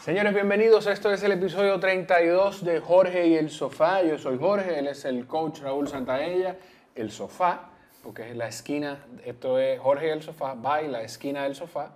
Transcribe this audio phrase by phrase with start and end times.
[0.00, 0.86] Señores, bienvenidos.
[0.86, 4.02] Esto es el episodio 32 de Jorge y el Sofá.
[4.02, 6.58] Yo soy Jorge, él es el coach Raúl Santaella,
[6.94, 7.70] el sofá,
[8.02, 11.54] porque es la esquina, esto es Jorge y el Sofá, va y la esquina del
[11.54, 11.92] sofá.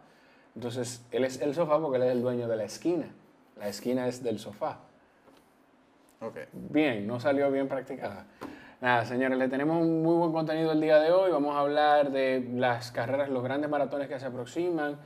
[0.55, 3.11] Entonces, él es el sofá porque él es el dueño de la esquina.
[3.59, 4.79] La esquina es del sofá.
[6.23, 6.39] Ok.
[6.53, 8.25] Bien, no salió bien practicada.
[8.81, 11.31] Nada, señores, le tenemos un muy buen contenido el día de hoy.
[11.31, 14.99] Vamos a hablar de las carreras, los grandes maratones que se aproximan,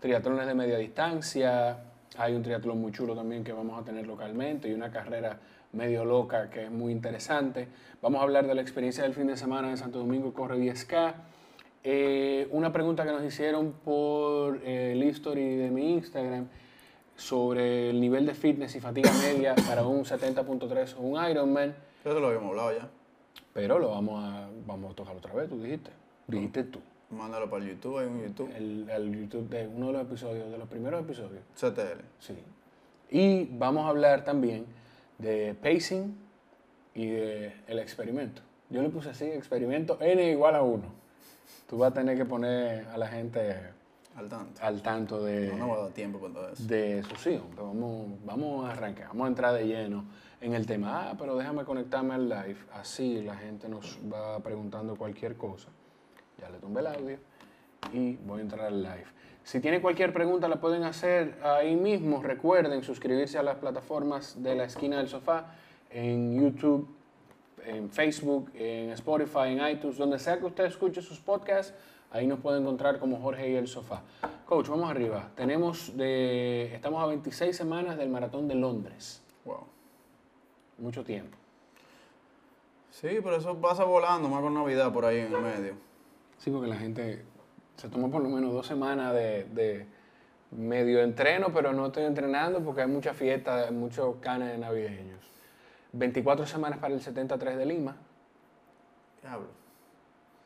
[0.00, 1.78] triatlones de media distancia.
[2.16, 5.38] Hay un triatlón muy chulo también que vamos a tener localmente y una carrera
[5.72, 7.68] medio loca que es muy interesante.
[8.00, 11.14] Vamos a hablar de la experiencia del fin de semana en Santo Domingo Corre 10K.
[11.84, 16.48] Eh, una pregunta que nos hicieron por eh, el history de mi Instagram
[17.16, 21.74] sobre el nivel de fitness y fatiga media para un 70.3 o un Ironman.
[22.04, 22.88] Eso lo habíamos hablado ya.
[23.52, 25.90] Pero lo vamos a, vamos a tocar otra vez, tú dijiste.
[26.26, 26.80] Dijiste tú.
[27.10, 28.50] Mándalo para el YouTube, hay un YouTube.
[28.54, 31.42] El, el YouTube de uno de los episodios, de los primeros episodios.
[31.54, 32.02] CTL.
[32.18, 32.34] Sí.
[33.10, 34.66] Y vamos a hablar también
[35.18, 36.14] de pacing
[36.94, 38.42] y de el experimento.
[38.68, 40.82] Yo le puse así, experimento n igual a 1.
[41.66, 43.56] Tú vas a tener que poner a la gente
[44.14, 44.60] Al tanto.
[44.62, 46.62] al tanto de, No, no va a dar tiempo para todo eso.
[46.64, 47.16] de eso.
[47.16, 50.04] Sí, vamos, vamos a arrancar, vamos a entrar de lleno
[50.42, 51.08] en el tema.
[51.10, 52.56] Ah, pero déjame conectarme al live.
[52.74, 55.68] Así la gente nos va preguntando cualquier cosa.
[56.40, 57.18] Ya le tumbé el audio
[57.92, 59.06] y voy a entrar al live.
[59.44, 62.22] Si tienen cualquier pregunta la pueden hacer ahí mismo.
[62.22, 65.54] Recuerden suscribirse a las plataformas de la esquina del sofá
[65.90, 66.86] en YouTube,
[67.64, 71.74] en Facebook, en Spotify, en iTunes, donde sea que usted escuche sus podcasts,
[72.10, 74.02] ahí nos puede encontrar como Jorge y el sofá.
[74.46, 75.30] Coach, vamos arriba.
[75.34, 79.22] Tenemos de, estamos a 26 semanas del maratón de Londres.
[79.44, 79.64] Wow.
[80.78, 81.36] Mucho tiempo.
[82.90, 85.87] Sí, pero eso pasa volando, más con Navidad por ahí en el medio.
[86.38, 87.24] Sí, porque la gente
[87.76, 89.86] se toma por lo menos dos semanas de, de
[90.50, 95.18] medio entreno, pero no estoy entrenando porque hay mucha fiesta, muchos canes navideños.
[95.92, 97.96] 24 semanas para el 73 de Lima.
[99.22, 99.48] Diablo.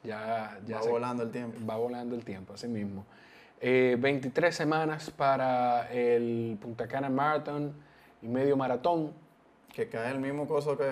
[0.02, 1.58] Ya, ya va se- volando el tiempo.
[1.68, 3.04] Va volando el tiempo, así mismo.
[3.60, 7.72] Eh, 23 semanas para el Punta Cana Marathon
[8.22, 9.12] y medio maratón.
[9.72, 10.84] Que cae el mismo coso que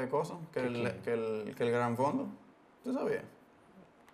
[0.53, 2.29] ¿Qué el, que, el, que el Gran Fondo.
[2.83, 3.25] ¿Tú sabías?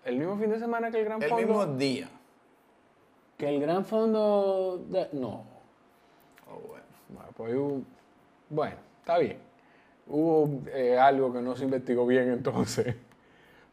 [0.07, 1.47] El mismo fin de semana que el Gran El Fondo.
[1.47, 2.09] mismo día.
[3.37, 4.85] Que el Gran Fondo.
[4.89, 5.45] de- no.
[6.49, 6.85] Oh, bueno.
[7.09, 7.83] Bueno, pues hubo-
[8.49, 9.39] bueno, está bien.
[10.07, 12.95] Hubo eh, algo que no se investigó bien entonces.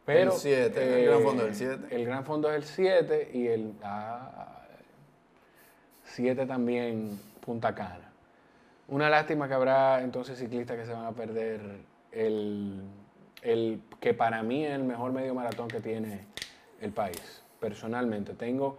[0.04, 1.94] Pero, El siete, el Gran Fondo es el siete.
[1.96, 3.72] El Gran Fondo es el 7 y el
[6.04, 8.10] 7 también Punta Cana.
[8.88, 11.60] Una lástima que habrá entonces ciclistas que se van a perder
[12.12, 12.82] el,
[13.44, 16.26] el que para mí es el mejor medio maratón que tiene
[16.80, 17.42] el país.
[17.60, 18.76] Personalmente, tengo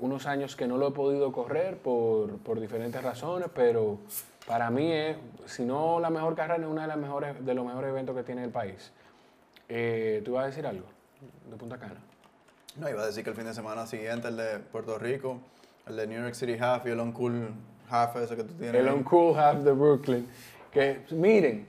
[0.00, 3.98] unos años que no lo he podido correr por, por diferentes razones, pero
[4.46, 5.16] para mí es,
[5.46, 8.22] si no la mejor carrera, es una de las mejores, de los mejores eventos que
[8.22, 8.90] tiene el país.
[9.68, 10.86] Eh, ¿Tú vas a decir algo
[11.48, 12.00] de Punta Cana?
[12.76, 15.38] No, iba a decir que el fin de semana siguiente, el de Puerto Rico,
[15.86, 17.50] el de New York City Half y el On Cool
[17.90, 18.74] Half ese que tú tienes.
[18.74, 18.94] El ahí.
[18.94, 20.28] Uncool Half de Brooklyn.
[20.72, 21.66] Que miren,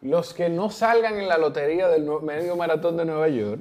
[0.00, 3.60] los que no salgan en la lotería del medio maratón de Nueva York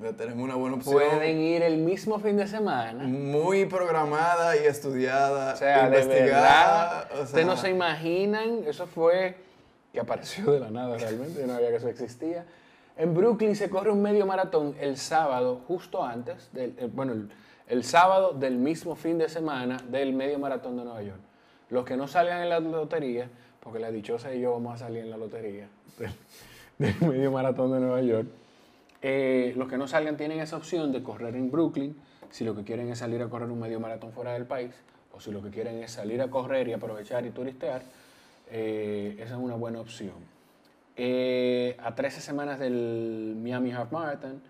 [0.00, 0.94] Ya tenemos una buena opción.
[0.94, 3.04] pueden ir el mismo fin de semana.
[3.04, 5.54] Muy programada y estudiada.
[5.54, 6.30] O sea, de investigada.
[6.30, 9.36] verdad, o sea, ustedes no se imaginan, eso fue
[9.92, 12.44] que apareció de la nada realmente, yo no sabía que eso existía.
[12.98, 17.30] En Brooklyn se corre un medio maratón el sábado, justo antes, del, eh, bueno, el,
[17.68, 21.20] el sábado del mismo fin de semana del medio maratón de Nueva York.
[21.68, 23.28] Los que no salgan en la lotería,
[23.66, 25.66] porque la dichosa y yo vamos a salir en la lotería
[25.98, 26.12] del,
[26.78, 28.28] del medio maratón de Nueva York,
[29.02, 31.96] eh, los que no salgan tienen esa opción de correr en Brooklyn,
[32.30, 34.70] si lo que quieren es salir a correr un medio maratón fuera del país,
[35.12, 37.82] o si lo que quieren es salir a correr y aprovechar y turistear,
[38.52, 40.14] eh, esa es una buena opción.
[40.94, 44.42] Eh, a 13 semanas del Miami Half Marathon,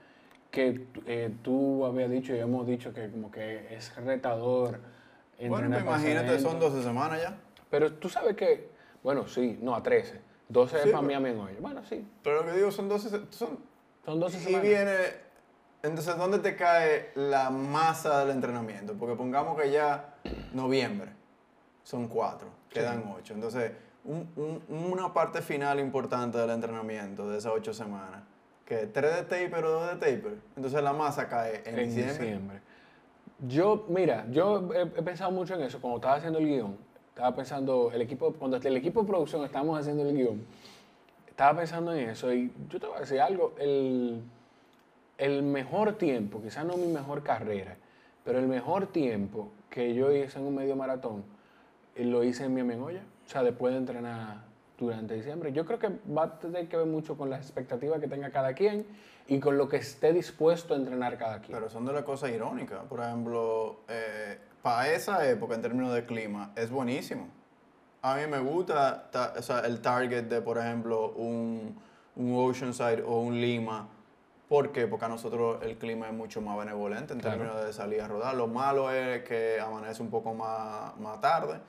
[0.50, 4.78] que eh, tú habías dicho y hemos dicho que como que es retador.
[5.48, 6.70] Bueno, imagínate, son evento.
[6.70, 7.38] 12 semanas ya.
[7.70, 8.75] Pero tú sabes que,
[9.06, 10.20] bueno, sí, no, a 13.
[10.48, 11.52] 12 es para en hoy.
[11.60, 13.08] Bueno, sí, Pero lo que digo son 12.
[13.08, 13.56] se- Son,
[14.04, 14.62] son 12 y semanas.
[14.62, 14.94] viene.
[15.84, 18.94] Entonces, ¿dónde te cae la masa del entrenamiento?
[18.94, 20.16] Porque pongamos que ya
[20.52, 21.12] noviembre
[21.84, 23.34] son cuatro, quedan ocho.
[23.34, 23.70] Entonces,
[24.04, 28.24] un- un- una parte final importante del entrenamiento de esas ocho semanas,
[28.64, 32.12] que tres de taper o dos de taper, entonces la masa cae en, en diciembre.
[32.24, 32.60] diciembre.
[33.46, 35.80] Yo, mira, yo he, he pensado mucho en eso.
[35.80, 36.76] Cuando estaba haciendo el guion,
[37.16, 40.44] estaba pensando, el equipo, cuando el equipo de producción estábamos haciendo el guion,
[41.26, 42.30] estaba pensando en eso.
[42.30, 44.20] Y yo te voy a decir algo, el,
[45.16, 47.78] el mejor tiempo, quizás no mi mejor carrera,
[48.22, 51.24] pero el mejor tiempo que yo hice en un medio maratón,
[51.94, 54.44] eh, lo hice en mi Olla, o sea, después de entrenar
[54.78, 55.54] durante diciembre.
[55.54, 58.52] Yo creo que va a tener que ver mucho con las expectativas que tenga cada
[58.52, 58.84] quien
[59.26, 61.56] y con lo que esté dispuesto a entrenar cada quien.
[61.56, 62.84] Pero son de las cosas irónicas.
[62.84, 64.36] Por ejemplo, eh,
[64.66, 67.28] para esa época, en términos de clima, es buenísimo.
[68.02, 69.08] A mí me gusta
[69.38, 71.80] o sea, el target de, por ejemplo, un,
[72.16, 73.86] un Oceanside o un Lima.
[74.48, 74.88] ¿Por qué?
[74.88, 78.34] Porque a nosotros el clima es mucho más benevolente en términos de salir a rodar.
[78.34, 81.60] Lo malo es que amanece un poco más, más tarde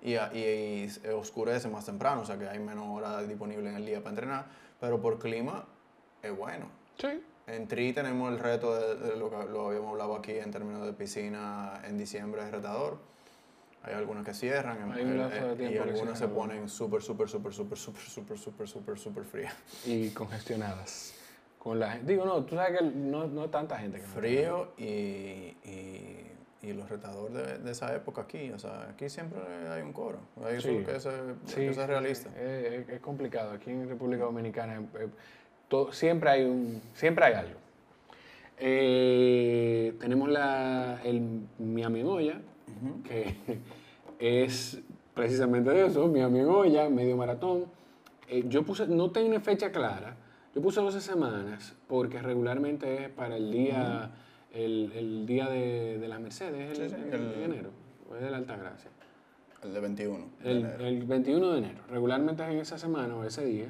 [0.00, 3.98] y, y, oscurece más temprano, o sea que hay menos horas disponibles en el día
[3.98, 4.46] para entrenar.
[4.80, 5.66] Pero por clima
[6.22, 6.68] es bueno.
[6.96, 7.22] Sí.
[7.46, 10.92] En Tri tenemos el reto de, lo que lo habíamos hablado aquí en términos de
[10.92, 12.98] piscina en diciembre es retador.
[13.84, 14.78] Hay algunos que cierran
[15.60, 19.54] y algunos se ponen súper, súper, súper, súper, súper, súper, súper, súper, súper frías.
[19.84, 21.14] Y congestionadas.
[21.60, 24.00] Con la, digo, no, tú sabes que no, no tanta gente.
[24.00, 26.32] Que Frío y, y,
[26.62, 28.50] y, los retadores de, esa época aquí.
[28.50, 29.40] O sea, aquí siempre
[29.70, 30.18] hay un coro.
[30.44, 30.82] Hay sí.
[30.84, 31.08] que, es,
[31.54, 32.28] que es realista.
[32.40, 33.52] Es, es, complicado.
[33.52, 35.08] Aquí en República Dominicana eh,
[35.90, 37.58] siempre, hay un, siempre hay algo.
[38.58, 42.40] Eh, tenemos la, el Miami Goya,
[43.04, 43.36] que
[44.18, 44.80] es
[45.14, 47.64] precisamente de eso, Miami Goya, medio maratón.
[48.28, 50.16] Eh, yo puse, no tengo una fecha clara,
[50.54, 54.10] yo puse 12 semanas porque regularmente es para el día,
[54.52, 57.70] el, el, día de, de las Mercedes, el, de enero,
[58.10, 58.90] o es de la Alta Gracia.
[59.62, 60.24] El de 21.
[60.44, 63.68] el, el 21 de enero, regularmente es en esa semana o ese día.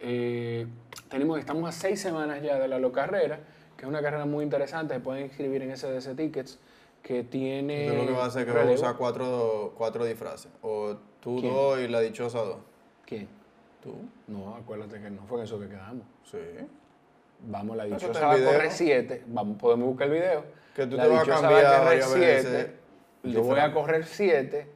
[0.00, 0.66] Eh,
[1.08, 3.40] tenemos, estamos a seis semanas ya de la Lo Carrera,
[3.76, 4.94] que es una carrera muy interesante.
[4.94, 6.58] Se pueden inscribir en SDC Tickets,
[7.02, 7.86] que tiene.
[7.86, 10.50] Yo lo que va a hacer es que va a usar cuatro, cuatro disfraces.
[10.62, 12.58] O tú dos y la dichosa dos.
[13.04, 13.28] ¿Quién?
[13.82, 13.94] ¿Tú?
[14.26, 16.04] No, acuérdate que no fue en eso que quedamos.
[16.24, 16.38] Sí.
[17.46, 19.22] Vamos, la dichosa va a correr siete.
[19.26, 20.44] Vamos, podemos buscar el video.
[20.74, 22.74] Que tú la te vas a cambiar va a correr siete.
[23.24, 24.66] Yo voy a correr siete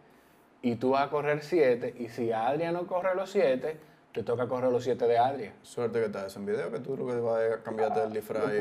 [0.62, 1.94] y tú vas a correr siete.
[1.98, 3.76] Y si Adrián no corre los siete
[4.12, 5.54] te toca correr los 7 de Adria.
[5.62, 8.52] Suerte que estás en video, que tú lo que vas a cambiarte el disfraz.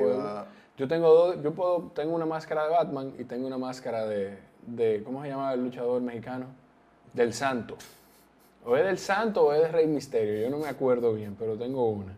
[0.77, 4.37] Yo tengo dos, yo puedo, tengo una máscara de Batman y tengo una máscara de,
[4.65, 6.45] de, ¿cómo se llama el luchador mexicano?
[7.13, 7.77] Del Santo.
[8.65, 11.57] O es del Santo o es de Rey Misterio, yo no me acuerdo bien, pero
[11.57, 12.15] tengo una.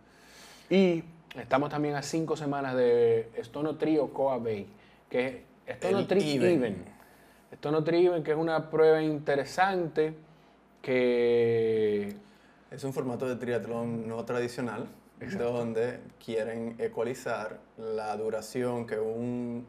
[0.70, 1.04] Y
[1.36, 4.68] estamos también a cinco semanas de Stono Trio Coa Bay,
[5.10, 6.86] que es Stono Trio Even.
[7.56, 10.14] Stono Trio Even, que es una prueba interesante
[10.82, 12.16] que
[12.74, 14.88] es un formato de triatlón no tradicional,
[15.38, 19.68] donde quieren ecualizar la duración que un,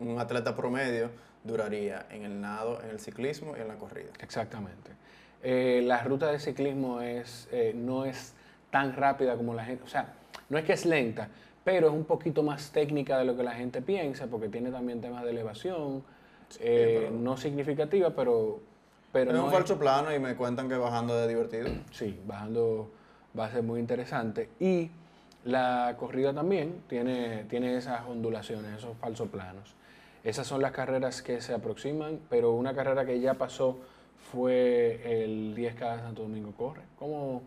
[0.00, 1.10] un, atleta promedio
[1.42, 4.10] duraría en el nado, en el ciclismo y en la corrida.
[4.20, 4.90] Exactamente.
[5.42, 8.34] Eh, la ruta de ciclismo es, eh, no es
[8.70, 10.12] tan rápida como la gente, o sea,
[10.50, 11.28] no es que es lenta,
[11.64, 15.00] pero es un poquito más técnica de lo que la gente piensa, porque tiene también
[15.00, 16.04] temas de elevación,
[16.58, 18.60] eh, no significativa, pero
[19.12, 21.68] pero es un falso plano y me cuentan que bajando es divertido.
[21.92, 22.90] Sí, bajando
[23.38, 24.48] va a ser muy interesante.
[24.60, 24.90] Y
[25.44, 29.74] la corrida también tiene, tiene esas ondulaciones, esos falsos planos.
[30.22, 33.78] Esas son las carreras que se aproximan, pero una carrera que ya pasó
[34.30, 36.82] fue el 10K de Santo Domingo Corre.
[36.98, 37.42] ¿Cómo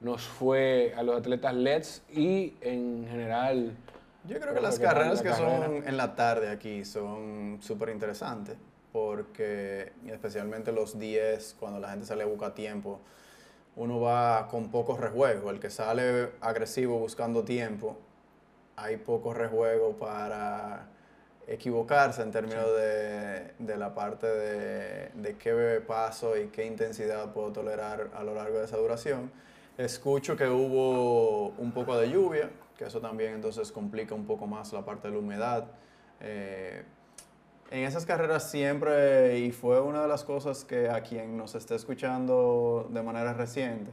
[0.00, 3.76] nos fue a los atletas LEDs y en general?
[4.24, 8.56] Yo creo que las carreras que son en la tarde aquí son súper interesantes
[8.92, 13.00] porque especialmente los 10, cuando la gente sale a buscar tiempo,
[13.76, 15.50] uno va con poco rejuego.
[15.50, 17.96] El que sale agresivo buscando tiempo,
[18.76, 20.88] hay poco rejuego para
[21.46, 27.52] equivocarse en términos de, de, la parte de, de qué paso y qué intensidad puedo
[27.52, 29.30] tolerar a lo largo de esa duración.
[29.78, 34.72] Escucho que hubo un poco de lluvia, que eso también entonces complica un poco más
[34.72, 35.66] la parte de la humedad.
[36.20, 36.84] Eh,
[37.72, 41.74] en esas carreras siempre, y fue una de las cosas que a quien nos esté
[41.74, 43.90] escuchando de manera reciente,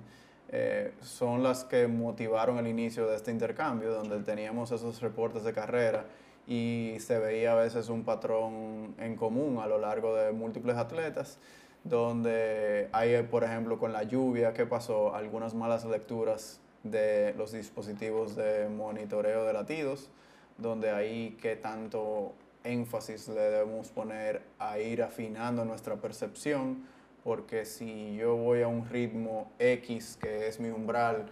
[0.50, 5.54] eh, son las que motivaron el inicio de este intercambio, donde teníamos esos reportes de
[5.54, 6.06] carrera
[6.46, 11.38] y se veía a veces un patrón en común a lo largo de múltiples atletas,
[11.86, 15.16] donde hay, por ejemplo, con la lluvia, ¿qué pasó?
[15.16, 20.10] Algunas malas lecturas de los dispositivos de monitoreo de latidos,
[20.58, 26.86] donde ahí que tanto énfasis le debemos poner a ir afinando nuestra percepción,
[27.24, 31.28] porque si yo voy a un ritmo X, que es mi umbral,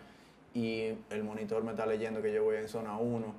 [0.53, 3.34] y el monitor me está leyendo que yo voy en zona 1,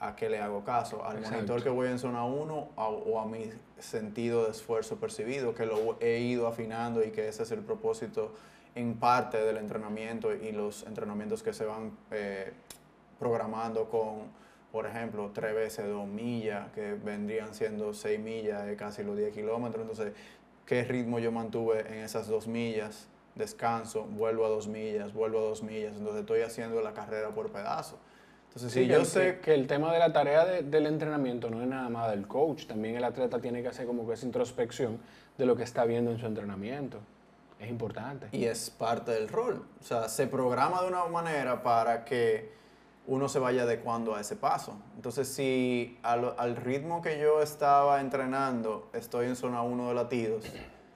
[0.00, 1.04] ¿a qué le hago caso?
[1.04, 5.66] ¿Al monitor que voy en zona 1 o a mi sentido de esfuerzo percibido, que
[5.66, 8.32] lo he ido afinando y que ese es el propósito
[8.74, 12.52] en parte del entrenamiento y los entrenamientos que se van eh,
[13.18, 14.28] programando con
[14.72, 19.32] por ejemplo, tres veces dos millas, que vendrían siendo seis millas de casi los 10
[19.34, 19.82] kilómetros.
[19.82, 20.12] Entonces,
[20.66, 23.08] ¿qué ritmo yo mantuve en esas dos millas?
[23.34, 25.96] Descanso, vuelvo a dos millas, vuelvo a dos millas.
[25.96, 27.98] Entonces, estoy haciendo la carrera por pedazo.
[28.48, 31.62] Entonces, Sí, si yo sé que el tema de la tarea de- del entrenamiento no
[31.62, 34.98] es nada más del coach, también el atleta tiene que hacer como que esa introspección
[35.38, 36.98] de lo que está viendo en su entrenamiento.
[37.60, 38.26] Es importante.
[38.32, 39.64] Y es parte del rol.
[39.80, 42.50] O sea, se programa de una manera para que
[43.10, 44.76] uno se vaya adecuando a ese paso.
[44.94, 50.44] Entonces, si al, ritmo que yo estaba entrenando estoy en zona 1 de latidos,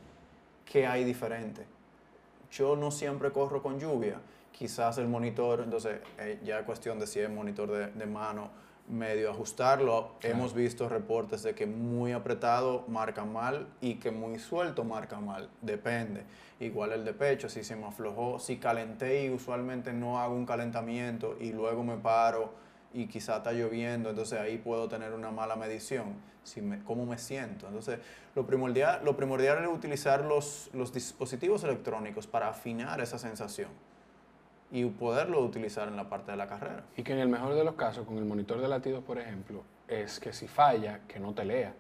[0.64, 1.66] ¿qué hay diferente?
[2.52, 4.21] Yo no siempre corro con lluvia.
[4.52, 8.50] Quizás el monitor, entonces eh, ya es cuestión de si es monitor de mano,
[8.88, 10.12] medio ajustarlo.
[10.22, 15.48] Hemos visto reportes de que muy apretado marca mal y que muy suelto marca mal.
[15.62, 16.24] Depende.
[16.60, 20.46] Igual el de pecho, si se me aflojó, si calenté y usualmente no hago un
[20.46, 22.52] calentamiento y luego me paro
[22.92, 26.14] y quizá está lloviendo, entonces ahí puedo tener una mala medición,
[26.44, 27.66] si me, cómo me siento.
[27.66, 27.98] Entonces,
[28.36, 33.68] lo primordial, lo primordial es utilizar los, los dispositivos electrónicos para afinar esa sensación
[34.71, 36.85] y poderlo utilizar en la parte de la carrera.
[36.97, 39.62] Y que en el mejor de los casos, con el monitor de latidos, por ejemplo,
[39.88, 41.75] es que si falla, que no te lea.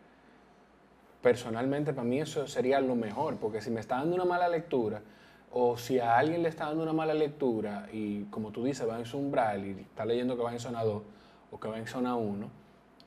[1.22, 5.00] Personalmente, para mí eso sería lo mejor, porque si me está dando una mala lectura,
[5.56, 8.98] o si a alguien le está dando una mala lectura y, como tú dices, va
[8.98, 11.02] en su umbral y está leyendo que va en zona 2
[11.52, 12.48] o que va en zona 1,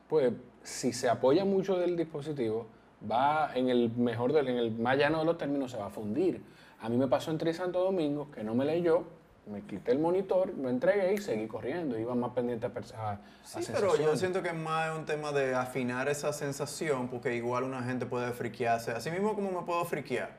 [0.07, 0.31] pues
[0.63, 2.67] si se apoya mucho del dispositivo,
[3.09, 5.89] va en el mejor, del, en el más llano de los términos, se va a
[5.89, 6.41] fundir.
[6.79, 9.03] A mí me pasó en Tri Santo Domingo, que no me leyó,
[9.49, 11.97] me quité el monitor, me entregué y seguí corriendo.
[11.97, 15.31] Iba más pendiente a, a, a Sí, pero yo siento que es más un tema
[15.31, 18.91] de afinar esa sensación, porque igual una gente puede friquearse.
[18.91, 20.31] Así mismo como me puedo friquear,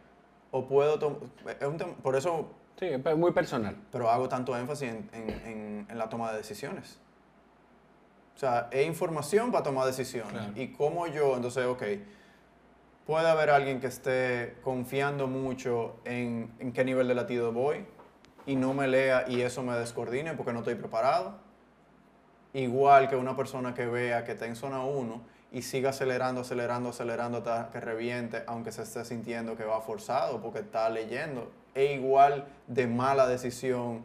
[0.50, 1.20] o puedo...
[1.60, 3.76] es un tema- por eso, Sí, es muy personal.
[3.90, 6.98] pero hago tanto énfasis en, en- en- en la toma de decisiones.
[8.36, 10.30] O sea, es información para tomar decisiones.
[10.32, 10.52] Claro.
[10.54, 11.82] Y como yo, entonces, ok,
[13.04, 17.84] puede haber alguien que esté confiando mucho en, en qué nivel de latido voy
[18.48, 21.34] y no me lea y eso me descoordine porque no estoy preparado.
[22.54, 25.20] Igual que una persona que vea que está en zona 1
[25.52, 30.40] y siga acelerando, acelerando, acelerando hasta que reviente, aunque se esté sintiendo que va forzado
[30.40, 31.52] porque está leyendo.
[31.74, 34.04] E igual de mala decisión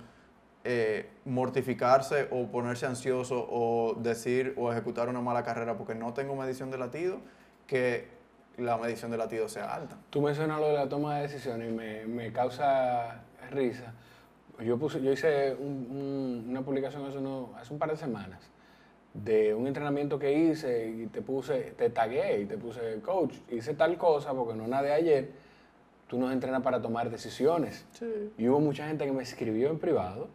[0.66, 6.36] eh, mortificarse o ponerse ansioso o decir o ejecutar una mala carrera porque no tengo
[6.36, 7.20] medición de latido,
[7.66, 8.10] que
[8.58, 9.96] la medición de latido sea alta.
[10.10, 13.94] Tú mencionas lo de la toma de decisiones y me, me causa risa.
[14.60, 18.40] Yo, puse, yo hice un- un- una publicación hace, uno- hace un par de semanas
[19.14, 23.74] de un entrenamiento que hice y te puse, te tagué y te puse, coach, hice
[23.74, 25.30] tal cosa porque no nada de ayer,
[26.08, 27.86] tú nos entrenas para tomar decisiones.
[28.38, 30.28] Y hubo mucha gente que me escribió en privado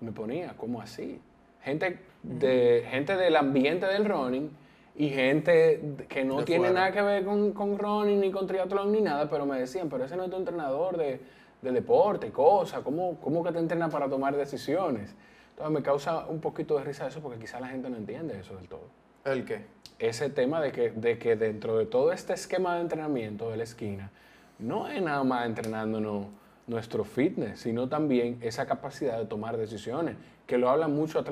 [0.00, 1.20] y me ponía, ¿cómo así?
[1.62, 4.50] Gente, de, gente del ambiente del running
[4.96, 6.80] y gente que no De tiene fuera.
[6.80, 10.04] nada que ver con, con running ni con triatlón ni nada, pero me decían, pero
[10.04, 11.20] ese no es tu entrenador de,
[11.62, 15.14] de deporte, cosas, ¿cómo, ¿cómo que te entrena para tomar decisiones?
[15.50, 18.56] Entonces me causa un poquito de risa eso porque quizá la gente no entiende eso
[18.56, 18.88] del todo.
[19.24, 19.64] ¿El qué?
[19.98, 23.64] Ese tema de que, de que dentro de todo este esquema de entrenamiento de la
[23.64, 24.10] esquina,
[24.58, 26.26] no es nada más entrenándonos
[26.66, 31.24] nuestro fitness, sino también esa capacidad de tomar decisiones, que lo hablan mucho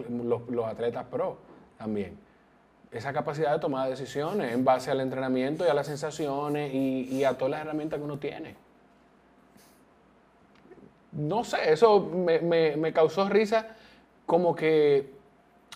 [0.49, 1.39] los atletas pro
[1.77, 2.17] también.
[2.91, 7.25] Esa capacidad de tomar decisiones en base al entrenamiento y a las sensaciones y, y
[7.25, 8.55] a todas las herramientas que uno tiene.
[11.15, 13.69] No sé, eso me, me- me causó risa,
[14.27, 15.13] como que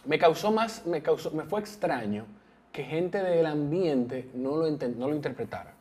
[0.05, 2.27] me causó más, me, causó, me fue extraño
[2.73, 5.73] que gente del ambiente no lo, no lo interpretara.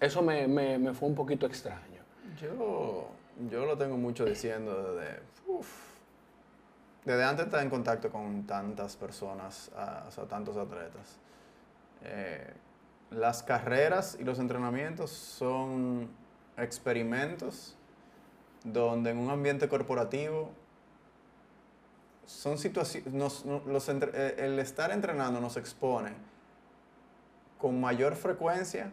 [0.00, 2.02] Eso me, me- fue un poquito extraño.
[2.40, 3.08] Yo,
[3.50, 5.68] yo lo tengo mucho diciendo desde, uf,
[7.04, 11.18] desde antes estar en contacto con tantas personas, ah, o sea, tantos atletas.
[12.04, 12.52] Eh,
[13.10, 16.08] las carreras y los entrenamientos son
[16.56, 17.76] experimentos
[18.64, 20.50] donde en un ambiente corporativo
[22.26, 26.12] son situaciones, nos- los entre- eh, el estar entrenando nos expone
[27.58, 28.90] con mayor frecuencia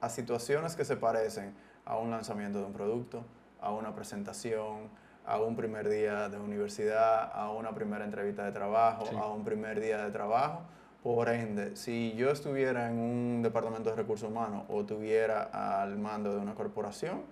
[0.00, 3.24] a situaciones que se parecen a un lanzamiento de un producto,
[3.60, 4.88] a una presentación,
[5.26, 9.16] a un primer día de universidad, a una primera entrevista de trabajo, Sí.
[9.16, 10.62] a un primer día de trabajo.
[11.02, 15.42] Por ende, si yo estuviera en un departamento de recursos humanos o estuviera
[15.82, 17.22] al mando de una corporación,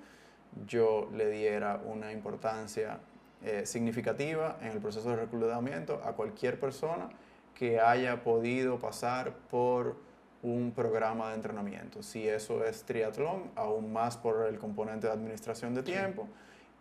[0.67, 3.01] yo le diera una importancia
[3.45, 7.09] eh, significativa en el proceso de reclutamiento a cualquier persona
[7.55, 9.97] que haya podido pasar por
[10.43, 12.03] un programa de entrenamiento.
[12.03, 16.29] Si eso es triatlón, aún más por el componente de administración de tiempo.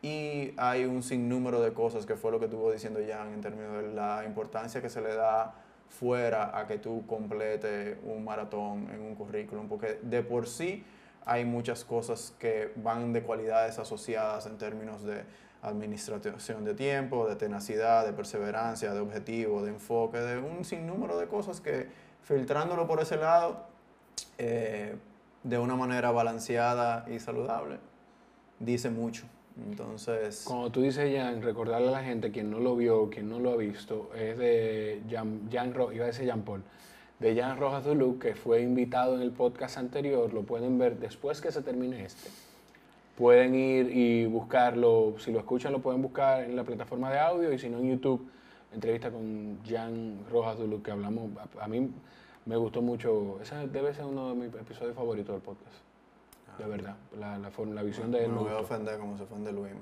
[0.01, 3.83] Y hay un sinnúmero de cosas que fue lo que estuvo diciendo Jan en términos
[3.83, 5.53] de la importancia que se le da
[5.89, 10.83] fuera a que tú completes un maratón en un currículum, porque de por sí
[11.25, 15.23] hay muchas cosas que van de cualidades asociadas en términos de
[15.61, 21.27] administración de tiempo, de tenacidad, de perseverancia, de objetivo, de enfoque, de un sinnúmero de
[21.27, 21.87] cosas que
[22.23, 23.65] filtrándolo por ese lado,
[24.37, 24.95] eh,
[25.43, 27.77] de una manera balanceada y saludable,
[28.59, 29.25] dice mucho.
[29.69, 30.43] Entonces...
[30.45, 33.51] Cuando tú dices Jan, recordarle a la gente, quien no lo vio, quien no lo
[33.51, 36.63] ha visto, es de Jan, Jan iba a decir Jean Paul,
[37.21, 41.39] de Jan Rojas Duluc, que fue invitado en el podcast anterior, lo pueden ver después
[41.39, 42.29] que se termine este.
[43.15, 47.53] Pueden ir y buscarlo, si lo escuchan lo pueden buscar en la plataforma de audio
[47.53, 48.27] y si no en YouTube,
[48.73, 51.91] entrevista con Jan Rojas Duluc, que hablamos, a, mí
[52.47, 55.75] me gustó mucho, ese debe ser uno de mis episodios favoritos del podcast
[56.57, 56.95] de verdad.
[57.17, 58.31] La, la, forma, la visión de él.
[58.31, 59.73] Me voy a ofender como se ofende Luis.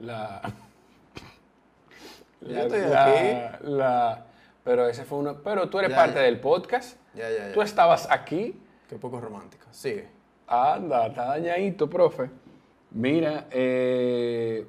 [0.00, 0.40] La.
[2.40, 3.66] Yo estoy aquí.
[3.68, 4.26] La,
[4.64, 5.42] pero ese fue uno.
[5.42, 6.98] Pero tú eres parte del podcast.
[7.14, 7.52] Ya, ya, ya.
[7.52, 8.54] Tú estabas aquí.
[8.88, 9.66] Qué poco romántica.
[9.70, 10.08] Sigue.
[10.46, 12.30] Anda, está dañadito, profe.
[12.90, 14.66] Mira, eh,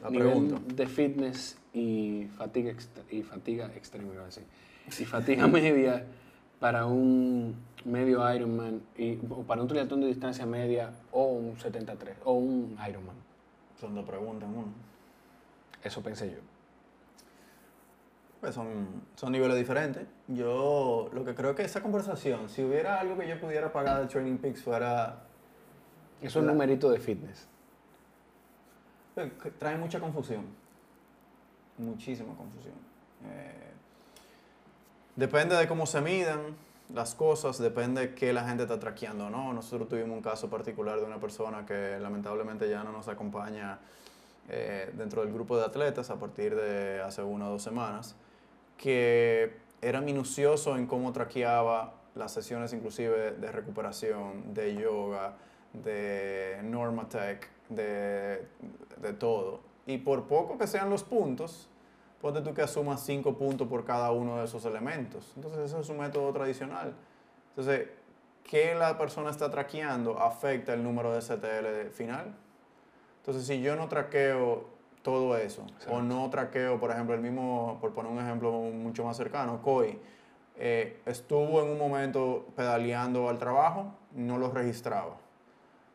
[0.00, 0.60] la pregunta.
[0.74, 2.72] de fitness y fatiga,
[3.10, 4.44] y fatiga extrema, iba a decir.
[4.86, 6.04] Y fatiga media
[6.60, 12.32] para un medio Ironman y para un triatlón de distancia media o un 73 o
[12.32, 13.16] un Ironman?
[13.80, 14.72] Son dos preguntas uno.
[15.82, 16.38] Eso pensé yo.
[18.40, 20.06] Pues son, son niveles diferentes.
[20.28, 24.06] Yo lo que creo que esa conversación, si hubiera algo que yo pudiera pagar de
[24.06, 25.24] Training Peaks fuera...
[26.22, 27.48] Es un numerito de fitness.
[29.16, 30.46] Eh, trae mucha confusión.
[31.78, 32.74] Muchísima confusión.
[33.24, 33.72] Eh,
[35.16, 36.56] depende de cómo se midan
[36.94, 39.52] las cosas, depende de qué la gente está traqueando no.
[39.52, 43.78] Nosotros tuvimos un caso particular de una persona que lamentablemente ya no nos acompaña
[44.48, 48.16] eh, dentro del grupo de atletas a partir de hace una o dos semanas,
[48.78, 55.36] que era minucioso en cómo traqueaba las sesiones inclusive de recuperación, de yoga,
[55.72, 58.48] de Normatech, de,
[58.96, 59.60] de todo.
[59.86, 61.68] Y por poco que sean los puntos,
[62.20, 65.32] ponte tú que asumas 5 puntos por cada uno de esos elementos.
[65.36, 66.94] Entonces, eso es un método tradicional.
[67.50, 67.88] Entonces,
[68.44, 72.34] ¿qué la persona está traqueando afecta el número de CTL final?
[73.20, 77.92] Entonces, si yo no traqueo todo eso, o no traqueo, por ejemplo, el mismo, por
[77.94, 79.98] poner un ejemplo mucho más cercano, COI,
[80.56, 85.16] eh, estuvo en un momento pedaleando al trabajo, no lo registraba.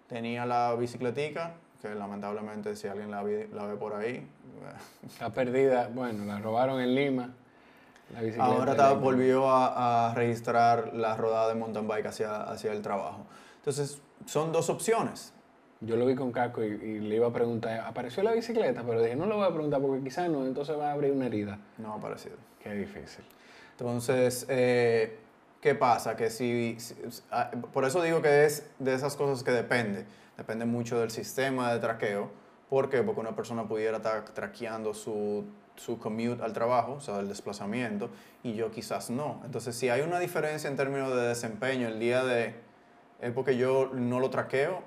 [0.07, 4.27] Tenía la bicicletica, que lamentablemente si alguien la, la ve por ahí,
[5.05, 7.33] Está perdida, bueno, la robaron en Lima.
[8.39, 13.25] Ahora volvió a, registrar la rodada de mountain bike hacia, hacia el trabajo.
[13.57, 15.32] Entonces, son dos opciones.
[15.85, 18.83] Yo lo vi con Caco y, le iba a preguntar, ¿apareció la bicicleta?
[18.85, 21.25] Pero dije, no lo voy a preguntar porque quizás no, entonces va a abrir una
[21.25, 21.59] herida.
[21.77, 22.35] No ha aparecido.
[22.61, 23.25] Qué difícil.
[23.71, 25.17] Entonces, eh,
[25.61, 26.15] ¿qué pasa?
[26.15, 26.77] Que si,
[27.31, 30.05] ah, por eso digo que es de esas cosas que depende.
[30.37, 32.43] Depende mucho del sistema de traqueo
[32.73, 33.03] ¿Por qué?
[33.03, 38.09] Porque una persona pudiera estar traqueando su, su commute al trabajo, o sea, el desplazamiento,
[38.41, 39.41] y yo quizás no.
[39.45, 42.55] Entonces, si hay una diferencia en términos de desempeño el día de...
[43.21, 44.81] es porque yo no lo traqueo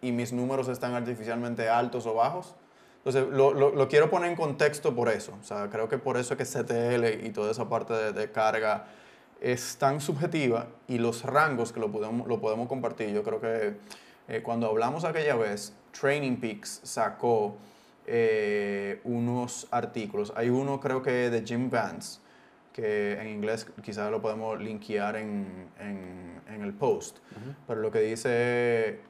[0.00, 2.54] y mis números están artificialmente altos o bajos.
[2.98, 5.36] Entonces, lo, lo, lo quiero poner en contexto por eso.
[5.40, 8.30] O sea, creo que por eso es que CTL y toda esa parte de, de
[8.30, 8.86] carga
[9.40, 13.76] es tan subjetiva y los rangos que lo podemos, lo podemos compartir, yo creo que
[14.28, 17.56] eh, cuando hablamos aquella vez, Training Peaks sacó
[18.06, 20.32] eh, unos artículos.
[20.36, 22.20] Hay uno creo que de Jim Vance,
[22.72, 27.18] que en inglés quizás lo podemos linkear en, en, el post,
[27.68, 29.00] pero lo que dice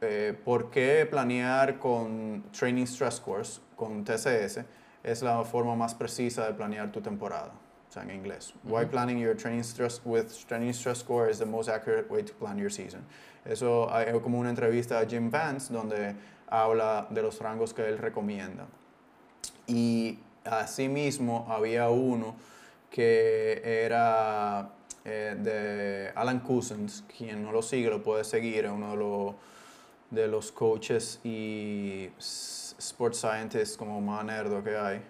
[0.00, 4.60] eh, por qué planear con Training Stress Scores, con TCS,
[5.02, 7.52] es la forma más precisa de planear tu temporada.
[7.88, 8.52] O sea, en inglés.
[8.64, 12.34] Why planning your training stress with training stress score is the most accurate way to
[12.34, 13.04] plan your season.
[13.46, 16.14] Eso es como una entrevista a Jim Vance donde
[16.50, 18.66] habla de los rangos que él recomienda.
[19.66, 22.36] Y asimismo había uno
[22.90, 24.70] que era
[25.04, 29.34] eh, de Alan Cousins, quien no lo sigue lo puede seguir, es uno de los,
[30.10, 35.02] de los coaches y sports scientists como más nerdo que hay.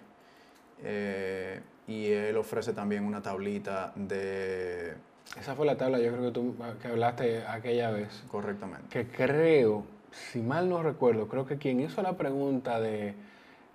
[0.83, 4.95] Eh, y él ofrece también una tablita de
[5.37, 8.23] esa fue la tabla, yo creo que tú que hablaste aquella vez.
[8.31, 8.87] Correctamente.
[8.89, 13.13] Que creo, si mal no recuerdo, creo que quien hizo la pregunta de,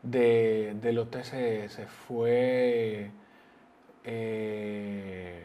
[0.03, 3.11] de, los TCS fue...
[4.05, 5.43] Eh,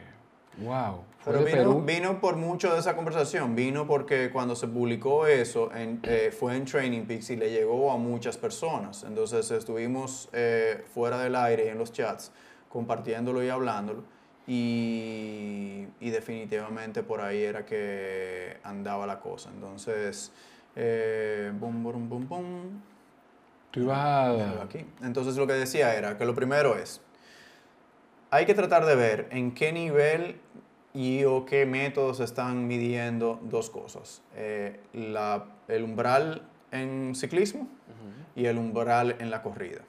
[0.57, 1.03] wow.
[1.25, 6.33] Pero vino, vino, por mucho de esa conversación, vino porque cuando se publicó eso eh,
[6.37, 9.03] fue en Training Peaks y le llegó a muchas personas.
[9.03, 12.31] Entonces estuvimos eh, fuera del aire y en los chats
[12.69, 14.03] compartiéndolo y hablándolo
[14.49, 19.51] y, y definitivamente por ahí era que andaba la cosa.
[19.53, 20.31] Entonces,
[20.75, 22.81] eh, bum, bum, bum, bum.
[23.69, 24.63] Tú ibas a...
[24.63, 24.85] Aquí.
[25.03, 26.99] Entonces lo que decía era que lo primero es,
[28.31, 30.39] hay que tratar de ver en qué nivel
[30.93, 34.21] y o qué métodos están midiendo dos cosas.
[34.35, 37.67] Eh, la- el umbral en ciclismo
[38.35, 39.81] y el umbral en la corrida.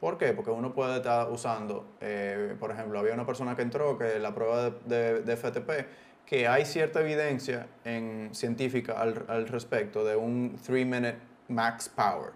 [0.00, 0.32] ¿Por qué?
[0.32, 4.34] Porque uno puede estar usando, eh, por ejemplo, había una persona que entró que la
[4.34, 5.86] prueba de, de- de FTP,
[6.26, 11.16] que hay cierta evidencia en, científica al, al respecto de un 3-minute
[11.48, 12.32] max power.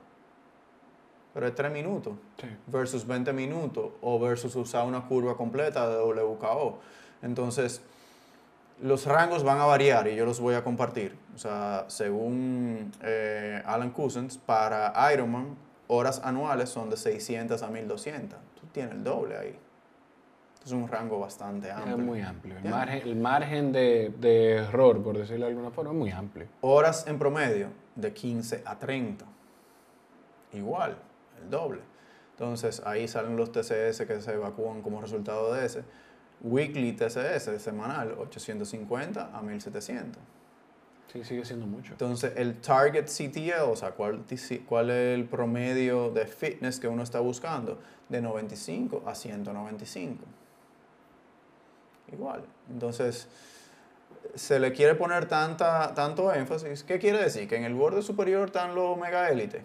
[1.34, 2.46] Pero es 3 minutos Sí.
[2.66, 6.78] versus 20 minutos o versus usar una curva completa de WKO.
[7.22, 7.82] Entonces,
[8.80, 11.16] los rangos van a variar y yo los voy a compartir.
[11.34, 15.56] O sea, según eh, Alan Cousins, para Ironman,
[15.88, 18.38] horas anuales son de 600 a 1200.
[18.60, 19.58] Tú tienes el doble ahí.
[20.64, 21.96] Es un rango bastante amplio.
[21.96, 22.56] Es muy amplio.
[22.58, 22.70] El Ya.
[22.70, 26.46] margen, el margen de, de error, por decirlo de alguna forma, es muy amplio.
[26.60, 29.24] Horas en promedio de 15 a 30.
[30.52, 30.96] Igual,
[31.42, 31.80] el doble.
[32.32, 35.82] Entonces ahí salen los TCS que se evacúan como resultado de ese.
[36.42, 40.22] Weekly TCS semanal, 850 a 1700.
[41.12, 41.92] Sí, sigue siendo mucho.
[41.92, 44.24] Entonces el target CTL, o sea, cuál,
[44.66, 50.24] cuál es el promedio de fitness que uno está buscando, de 95 a 195.
[52.12, 52.42] Igual.
[52.70, 53.28] Entonces,
[54.34, 56.84] se le quiere poner tanta, tanto énfasis.
[56.84, 57.48] ¿Qué quiere decir?
[57.48, 59.62] Que en el borde superior están los mega élite.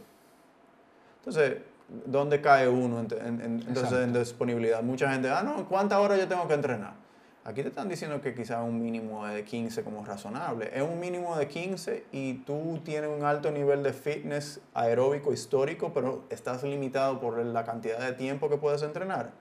[1.19, 1.57] Entonces,
[2.05, 4.81] ¿dónde cae uno en, en- en- entonces, en disponibilidad?
[4.81, 6.93] Mucha gente, ah, no, ¿cuántas horas yo tengo que entrenar?
[7.45, 10.71] Aquí te están diciendo que quizás un mínimo de 15 como razonable.
[10.73, 15.91] Es un mínimo de 15 y tú tienes un alto nivel de fitness aeróbico histórico,
[15.93, 19.31] pero estás limitado por la cantidad de tiempo que puedes entrenar.